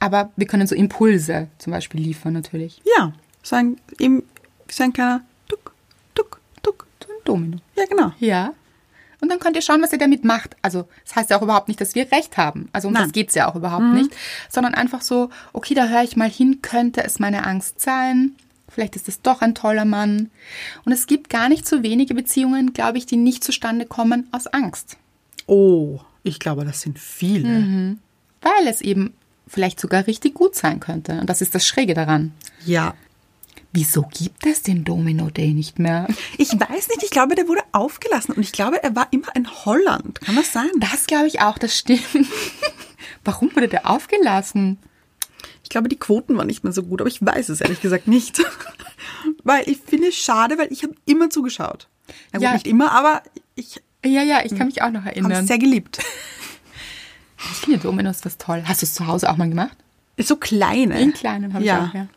[0.00, 2.80] aber wir können so Impulse zum Beispiel liefern natürlich.
[2.96, 3.12] Ja,
[3.42, 3.78] so ein,
[4.70, 5.72] so ein kleiner Duck,
[6.14, 6.86] Duck, Duck.
[7.04, 7.58] So ein Domino.
[7.74, 8.12] Ja, genau.
[8.20, 8.52] Ja.
[9.20, 10.56] Und dann könnt ihr schauen, was ihr damit macht.
[10.62, 12.68] Also, das heißt ja auch überhaupt nicht, dass wir recht haben.
[12.72, 13.04] Also, um Nein.
[13.04, 13.94] das geht's ja auch überhaupt mhm.
[13.94, 14.10] nicht.
[14.48, 18.36] Sondern einfach so, okay, da höre ich mal hin, könnte es meine Angst sein?
[18.68, 20.30] Vielleicht ist es doch ein toller Mann.
[20.84, 24.46] Und es gibt gar nicht so wenige Beziehungen, glaube ich, die nicht zustande kommen aus
[24.46, 24.98] Angst.
[25.46, 27.48] Oh, ich glaube, das sind viele.
[27.48, 27.98] Mhm.
[28.40, 29.14] Weil es eben
[29.48, 31.20] vielleicht sogar richtig gut sein könnte.
[31.20, 32.32] Und das ist das Schräge daran.
[32.66, 32.94] Ja,
[33.72, 36.08] Wieso gibt es den Domino Day nicht mehr?
[36.38, 39.48] Ich weiß nicht, ich glaube, der wurde aufgelassen und ich glaube, er war immer in
[39.64, 40.20] Holland.
[40.22, 40.70] Kann das sein?
[40.78, 42.02] Das glaube ich auch, das stimmt.
[43.24, 44.78] Warum wurde der aufgelassen?
[45.62, 48.08] Ich glaube, die Quoten waren nicht mehr so gut, aber ich weiß es ehrlich gesagt
[48.08, 48.42] nicht.
[49.44, 51.88] weil ich finde es schade, weil ich habe immer zugeschaut.
[52.32, 52.52] Ja, gut, ja.
[52.54, 53.22] nicht immer, aber
[53.54, 53.82] ich.
[54.04, 55.34] Ja, ja, ich kann mich auch noch erinnern.
[55.34, 55.98] Habe sehr geliebt.
[57.40, 58.64] Ich finde Dominos was toll.
[58.64, 59.76] Hast du es zu Hause auch mal gemacht?
[60.18, 61.00] So kleine.
[61.00, 61.84] In kleinen habe ja.
[61.84, 62.08] ich auch, ja.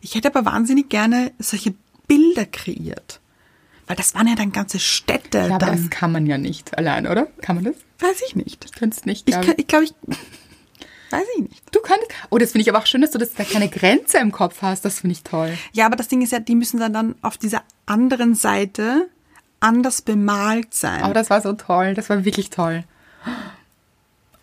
[0.00, 1.74] Ich hätte aber wahnsinnig gerne solche
[2.06, 3.20] Bilder kreiert.
[3.86, 5.38] Weil das waren ja dann ganze Städte.
[5.38, 5.76] Ja, aber dann.
[5.76, 7.26] das kann man ja nicht allein, oder?
[7.40, 7.74] Kann man das?
[7.98, 8.64] Weiß ich nicht.
[8.64, 9.26] Ich könnte es nicht.
[9.26, 9.94] Glaub ich, ich glaube, ich,
[11.10, 11.74] weiß ich nicht.
[11.74, 12.06] Du kannst.
[12.28, 14.60] Oh, das finde ich aber auch schön, dass du das da keine Grenze im Kopf
[14.60, 14.84] hast.
[14.84, 15.56] Das finde ich toll.
[15.72, 19.08] Ja, aber das Ding ist ja, die müssen dann, dann auf dieser anderen Seite
[19.60, 21.02] anders bemalt sein.
[21.02, 21.94] Aber das war so toll.
[21.94, 22.84] Das war wirklich toll.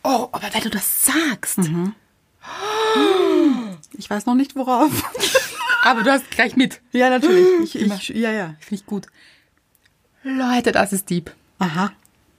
[0.03, 1.59] Oh, aber wenn du das sagst.
[1.59, 1.93] Mhm.
[3.93, 4.91] Ich weiß noch nicht worauf.
[5.83, 6.81] Aber du hast gleich mit.
[6.91, 7.75] Ja, natürlich.
[7.75, 8.55] Ich, ich, ja, ja.
[8.59, 9.07] Finde ich gut.
[10.23, 11.31] Leute, das ist Dieb.
[11.59, 11.91] Aha.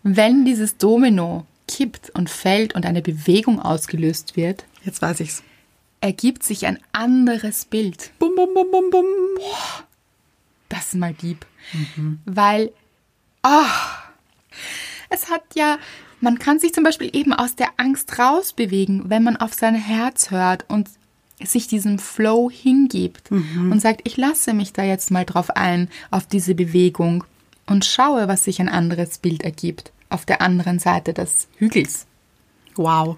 [0.03, 5.43] Wenn dieses Domino kippt und fällt und eine Bewegung ausgelöst wird, jetzt weiß ich's,
[6.01, 8.11] ergibt sich ein anderes Bild.
[8.19, 9.07] Bum, bum, bum, bum, bum.
[9.37, 9.85] Boah,
[10.69, 11.47] das ist mal Dieb.
[11.73, 12.21] Mhm.
[12.25, 12.73] Weil,
[13.43, 14.57] ah, oh,
[15.11, 15.79] es hat ja
[16.21, 20.31] man kann sich zum Beispiel eben aus der Angst rausbewegen, wenn man auf sein Herz
[20.31, 20.89] hört und
[21.43, 23.71] sich diesem Flow hingibt mhm.
[23.73, 27.25] und sagt, ich lasse mich da jetzt mal drauf ein, auf diese Bewegung
[27.67, 32.07] und schaue, was sich ein anderes Bild ergibt, auf der anderen Seite des Hügels.
[32.75, 33.17] Wow.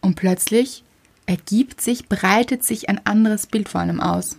[0.00, 0.82] Und plötzlich
[1.26, 4.38] ergibt sich, breitet sich ein anderes Bild vor einem aus.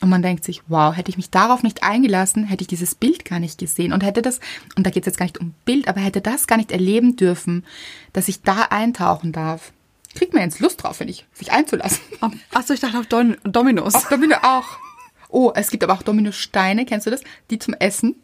[0.00, 3.24] Und man denkt sich, wow, hätte ich mich darauf nicht eingelassen, hätte ich dieses Bild
[3.24, 4.38] gar nicht gesehen und hätte das,
[4.76, 7.16] und da geht es jetzt gar nicht um Bild, aber hätte das gar nicht erleben
[7.16, 7.64] dürfen,
[8.12, 9.72] dass ich da eintauchen darf.
[10.14, 12.00] Kriegt man jetzt Lust drauf, finde ich, sich einzulassen.
[12.54, 13.94] Achso, ich dachte auf Don Dominos.
[13.94, 14.64] Auf Domino auch.
[15.28, 17.20] Oh, es gibt aber auch Dominosteine, kennst du das?
[17.50, 18.16] Die zum Essen.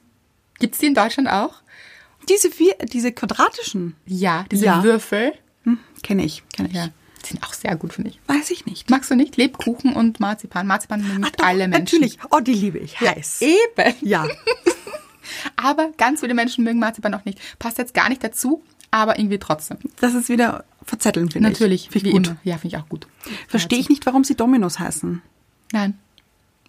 [0.59, 1.57] Gibt's die in Deutschland auch?
[2.29, 3.95] Diese vier, diese quadratischen.
[4.07, 4.83] Ja, diese Ja.
[4.83, 5.33] Würfel.
[5.65, 6.75] Hm, kenne ich, kenne ich.
[6.75, 6.89] Ja,
[7.23, 8.21] die sind auch sehr gut, finde ich.
[8.27, 8.89] Weiß ich nicht.
[8.89, 9.37] Magst du nicht?
[9.37, 10.67] Lebkuchen und Marzipan.
[10.67, 12.01] Marzipan mögen Ah, alle Menschen.
[12.01, 12.19] Natürlich.
[12.31, 12.99] Oh, die liebe ich.
[13.01, 13.43] Heiß.
[13.43, 13.95] Eben.
[14.01, 14.27] Ja.
[15.57, 17.39] Aber ganz viele Menschen mögen Marzipan noch nicht.
[17.59, 19.79] Passt jetzt gar nicht dazu, aber irgendwie trotzdem.
[20.01, 21.53] Das ist wieder verzetteln, finde ich.
[21.55, 22.27] Natürlich, Finde wie ich gut.
[22.29, 22.37] immer.
[22.45, 23.07] Ja, finde ich auch gut.
[23.49, 25.23] Verstehe ich nicht, warum sie Dominos heißen.
[25.73, 25.99] Nein.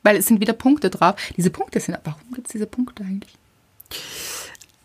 [0.03, 1.15] Weil es sind wieder Punkte drauf.
[1.35, 3.33] Diese Punkte sind, warum gibt es diese Punkte eigentlich?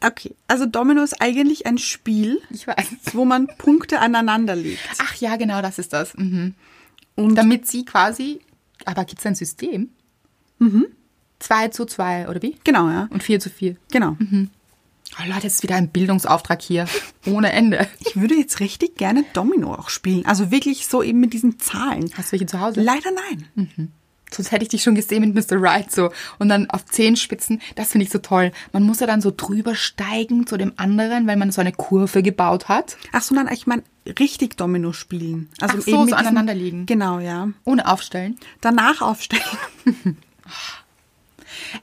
[0.03, 2.87] Okay, also Domino ist eigentlich ein Spiel, Ich weiß.
[3.12, 4.81] wo man Punkte aneinander legt.
[4.99, 6.16] Ach ja, genau, das ist das.
[6.16, 6.55] Mhm.
[7.16, 8.41] Und Damit sie quasi,
[8.87, 9.91] aber gibt es ein System?
[10.59, 10.87] Mhm.
[11.41, 12.57] 2 zu 2, oder wie?
[12.64, 13.09] genau, ja.
[13.11, 13.76] Und 4 zu 4.
[13.93, 14.16] Genau.
[15.18, 16.86] Oh Leute, das ist wieder ein Bildungsauftrag hier.
[17.26, 17.86] Ohne Ende.
[18.00, 20.26] Ich würde jetzt richtig gerne Domino auch spielen.
[20.26, 22.11] Also wirklich so eben mit diesen Zahlen.
[22.16, 22.80] Hast du welche zu Hause?
[22.80, 23.92] Leider nein.
[24.32, 25.61] Sonst hätte ich dich schon gesehen mit Mr.
[25.61, 26.11] Right so.
[26.38, 28.52] Und dann auf Zehenspitzen, das finde ich so toll.
[28.72, 32.22] Man muss ja dann so drüber steigen zu dem anderen, weil man so eine Kurve
[32.22, 32.96] gebaut hat.
[33.12, 33.82] Ach so, nein, ich meine
[34.18, 35.50] richtig Domino spielen.
[35.61, 36.86] Also Ach so, eben so aneinander liegen.
[36.86, 37.48] Genau, ja.
[37.64, 38.38] Ohne Aufstellen.
[38.61, 39.42] Danach aufstellen.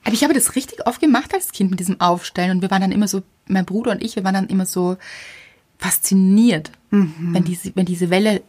[0.04, 2.52] Aber ich habe das richtig oft gemacht als Kind mit diesem Aufstellen.
[2.52, 4.98] Und wir waren dann immer so, mein Bruder und ich, wir waren dann immer so
[5.80, 8.42] fasziniert, wenn, diese, wenn diese Welle,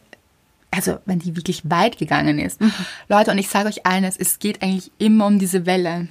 [0.71, 2.59] also wenn die wirklich weit gegangen ist.
[3.07, 6.07] Leute, und ich sage euch eines, es geht eigentlich immer um diese Welle.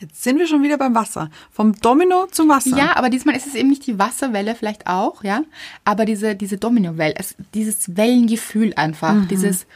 [0.00, 1.30] Jetzt sind wir schon wieder beim Wasser.
[1.52, 2.76] Vom Domino zum Wasser.
[2.76, 5.42] Ja, aber diesmal ist es eben nicht die Wasserwelle, vielleicht auch, ja.
[5.84, 9.66] Aber diese, diese Dominowelle, es, dieses Wellengefühl einfach, dieses.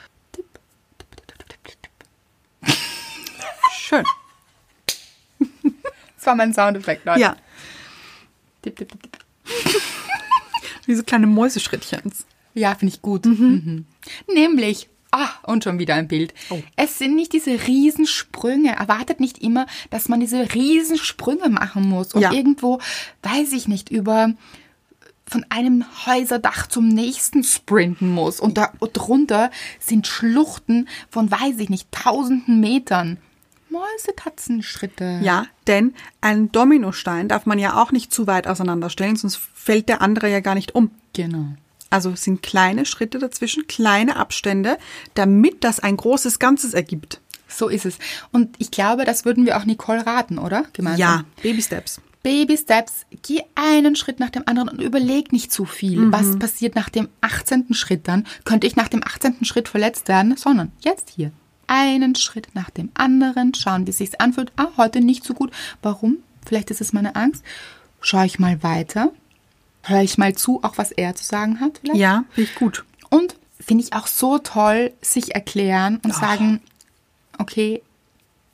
[3.71, 4.03] Schön.
[6.27, 7.21] War mein Soundeffekt, Leute.
[7.21, 7.37] Ja,
[8.63, 9.19] tipp, tipp, tipp.
[10.87, 12.27] diese kleine Mäuseschrittchens.
[12.55, 13.27] Ja, finde ich gut.
[13.27, 13.85] Mhm.
[14.33, 16.33] Nämlich, ah, und schon wieder ein Bild.
[16.51, 16.63] Oh.
[16.75, 18.75] Es sind nicht diese Riesensprünge.
[18.75, 22.33] Erwartet nicht immer, dass man diese Riesensprünge machen muss und Ja.
[22.33, 22.81] irgendwo,
[23.23, 24.33] weiß ich nicht, über
[25.29, 28.39] von einem Häuserdach zum nächsten sprinten muss.
[28.41, 29.51] Und da drunter
[29.81, 33.19] sind Schluchten von, weiß ich nicht, tausenden Metern.
[33.77, 35.21] Mäusetatzenschritte.
[35.23, 40.03] Ja, denn einen Dominostein darf man ja auch nicht zu weit auseinanderstellen, sonst fällt der
[40.03, 40.91] andere ja gar nicht um.
[41.13, 41.47] Genau.
[41.91, 44.79] Also es sind kleine Schritte dazwischen, kleine Abstände,
[45.15, 47.21] damit das ein großes Ganzes ergibt.
[47.49, 47.99] So ist es.
[48.33, 50.65] Und ich glaube, das würden wir auch Nicole raten, oder?
[50.73, 50.99] Gemeinsam.
[50.99, 52.01] Ja, Baby Steps.
[52.23, 56.11] Baby Steps, geh einen Schritt nach dem anderen und überleg nicht zu viel.
[56.11, 57.73] Was passiert nach dem 18.
[57.73, 58.27] Schritt dann?
[58.45, 59.45] Könnte ich nach dem 18.
[59.45, 60.37] Schritt verletzt werden?
[60.37, 61.31] Sondern jetzt hier.
[61.67, 64.53] Einen Schritt nach dem anderen, schauen, wie es sich anfühlt.
[64.57, 65.53] Ah, heute nicht so gut.
[65.83, 66.19] Warum?
[66.45, 67.43] Vielleicht ist es meine Angst.
[68.01, 69.13] Schaue ich mal weiter.
[69.83, 71.79] Höre ich mal zu, auch was er zu sagen hat.
[71.81, 72.01] Vielleicht?
[72.01, 72.85] Ja, finde ich gut.
[73.11, 76.61] Und finde ich auch so toll, sich erklären und sagen,
[77.39, 77.83] okay,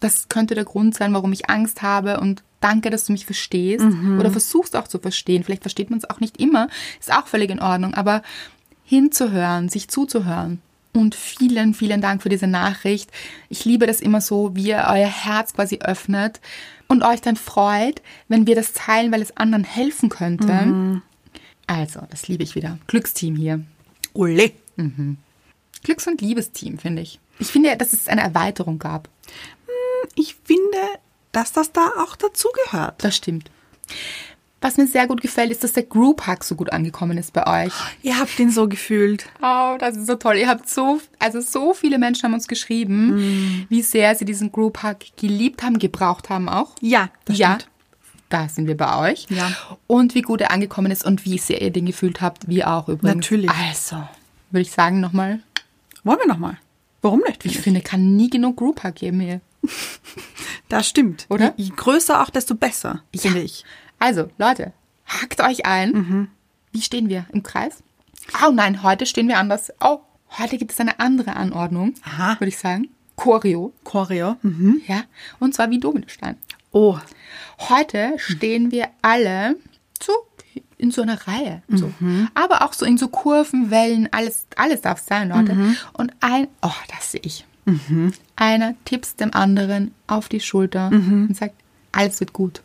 [0.00, 3.84] das könnte der Grund sein, warum ich Angst habe und danke, dass du mich verstehst
[4.18, 5.44] oder versuchst auch zu verstehen.
[5.44, 6.68] Vielleicht versteht man es auch nicht immer,
[7.00, 8.22] ist auch völlig in Ordnung, aber
[8.84, 10.60] hinzuhören, sich zuzuhören.
[10.94, 13.10] Und vielen, vielen Dank für diese Nachricht.
[13.48, 16.40] Ich liebe das immer so, wie ihr euer Herz quasi öffnet
[16.86, 21.00] und euch dann freut, wenn wir das teilen, weil es anderen helfen könnte.
[21.66, 22.78] Also, das liebe ich wieder.
[22.88, 23.62] Glücksteam hier.
[24.12, 24.52] Ole.
[25.82, 27.18] Glücks- und Liebesteam, finde ich.
[27.38, 29.08] Ich finde, dass es eine Erweiterung gab.
[30.14, 30.78] Ich finde,
[31.32, 33.02] dass das da auch dazugehört.
[33.02, 33.50] Das stimmt.
[34.62, 37.66] Was mir sehr gut gefällt, ist, dass der Group Hug so gut angekommen ist bei
[37.66, 37.72] euch.
[38.02, 39.26] Ihr habt ihn so gefühlt.
[39.42, 40.36] Oh, das ist so toll.
[40.36, 44.84] Ihr habt so, also so viele Menschen haben uns geschrieben, wie sehr sie diesen Group
[44.84, 46.76] Hug geliebt haben, gebraucht haben auch.
[46.80, 47.56] Ja, das ja.
[47.56, 47.68] stimmt.
[48.28, 49.26] Da sind wir bei euch.
[49.28, 49.52] Ja.
[49.88, 52.88] Und wie gut er angekommen ist und wie sehr ihr den gefühlt habt, wir auch
[52.88, 53.16] übrigens.
[53.16, 53.50] Natürlich.
[53.50, 53.96] Also,
[54.50, 55.40] würde ich sagen nochmal,
[56.04, 56.56] Wollen wir nochmal?
[57.00, 57.44] Warum nicht?
[57.44, 59.40] ich finde, kann nie genug Group Hug geben hier.
[60.68, 61.26] Das stimmt.
[61.28, 61.52] Oder?
[61.58, 63.62] Je, je größer auch, desto besser, finde ich.
[64.02, 64.72] Also, Leute,
[65.06, 66.28] hakt euch ein.
[66.72, 67.24] Wie stehen wir?
[67.32, 67.84] Im Kreis?
[68.44, 69.72] Oh nein, heute stehen wir anders.
[69.80, 70.00] Oh,
[70.38, 72.34] heute gibt es eine andere Anordnung, Aha.
[72.40, 72.88] würde ich sagen.
[73.14, 74.38] Choreo, Choreo.
[74.42, 74.82] Mhm.
[74.88, 75.04] ja.
[75.38, 76.36] Und zwar wie Dominostein.
[76.72, 76.98] Oh,
[77.68, 79.54] Heute stehen wir alle
[80.02, 80.12] so
[80.78, 81.62] in so einer Reihe.
[81.68, 81.92] So.
[82.34, 85.76] Aber auch so in so Kurven, Wellen, alles, alles darf sein, Leute.
[85.92, 87.44] Und ein, oh, das sehe ich.
[88.34, 91.54] Einer tippt dem anderen auf die Schulter und sagt,
[91.92, 92.62] alles wird gut.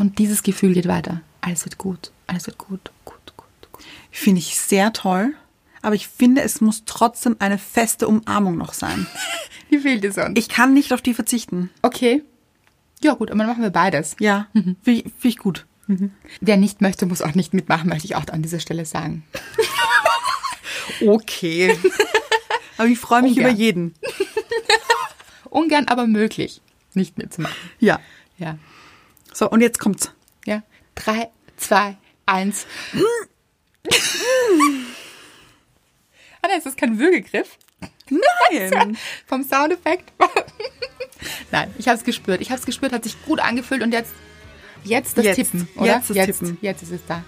[0.00, 1.20] Und dieses Gefühl geht weiter.
[1.42, 3.84] Alles wird gut, alles wird gut, gut, gut, gut.
[4.10, 5.34] finde ich sehr toll.
[5.82, 9.06] Aber ich finde, es muss trotzdem eine feste Umarmung noch sein.
[9.70, 10.38] Wie fehlt es sonst?
[10.38, 11.70] Ich kann nicht auf die verzichten.
[11.82, 12.22] okay.
[13.02, 14.14] Ja, gut, aber dann machen wir beides.
[14.20, 15.64] Ja, finde ich, find ich gut.
[16.42, 19.24] Wer nicht möchte, muss auch nicht mitmachen, möchte ich auch an dieser Stelle sagen.
[21.06, 21.78] Okay.
[22.76, 23.50] Aber ich freue mich Ungern.
[23.52, 23.94] über jeden.
[25.48, 26.60] Ungern, aber möglich,
[26.94, 27.56] nicht mitzumachen.
[27.78, 28.00] Ja.
[28.38, 28.58] Ja.
[29.32, 30.12] So, und jetzt kommt's.
[30.46, 30.62] Ja.
[30.94, 32.66] Drei, zwei, eins.
[36.42, 37.58] Anna, ist das kein Würgegriff?
[38.10, 38.96] Nein.
[39.26, 40.12] Vom Soundeffekt?
[41.50, 42.40] Nein, ich habe es gespürt.
[42.40, 44.12] Ich habe es gespürt, hat sich gut angefühlt und jetzt,
[44.84, 45.36] jetzt das Jetzt.
[45.36, 45.86] Tippen, oder?
[45.86, 46.58] Jetzt das jetzt, Tippen.
[46.60, 47.22] Jetzt ist es da.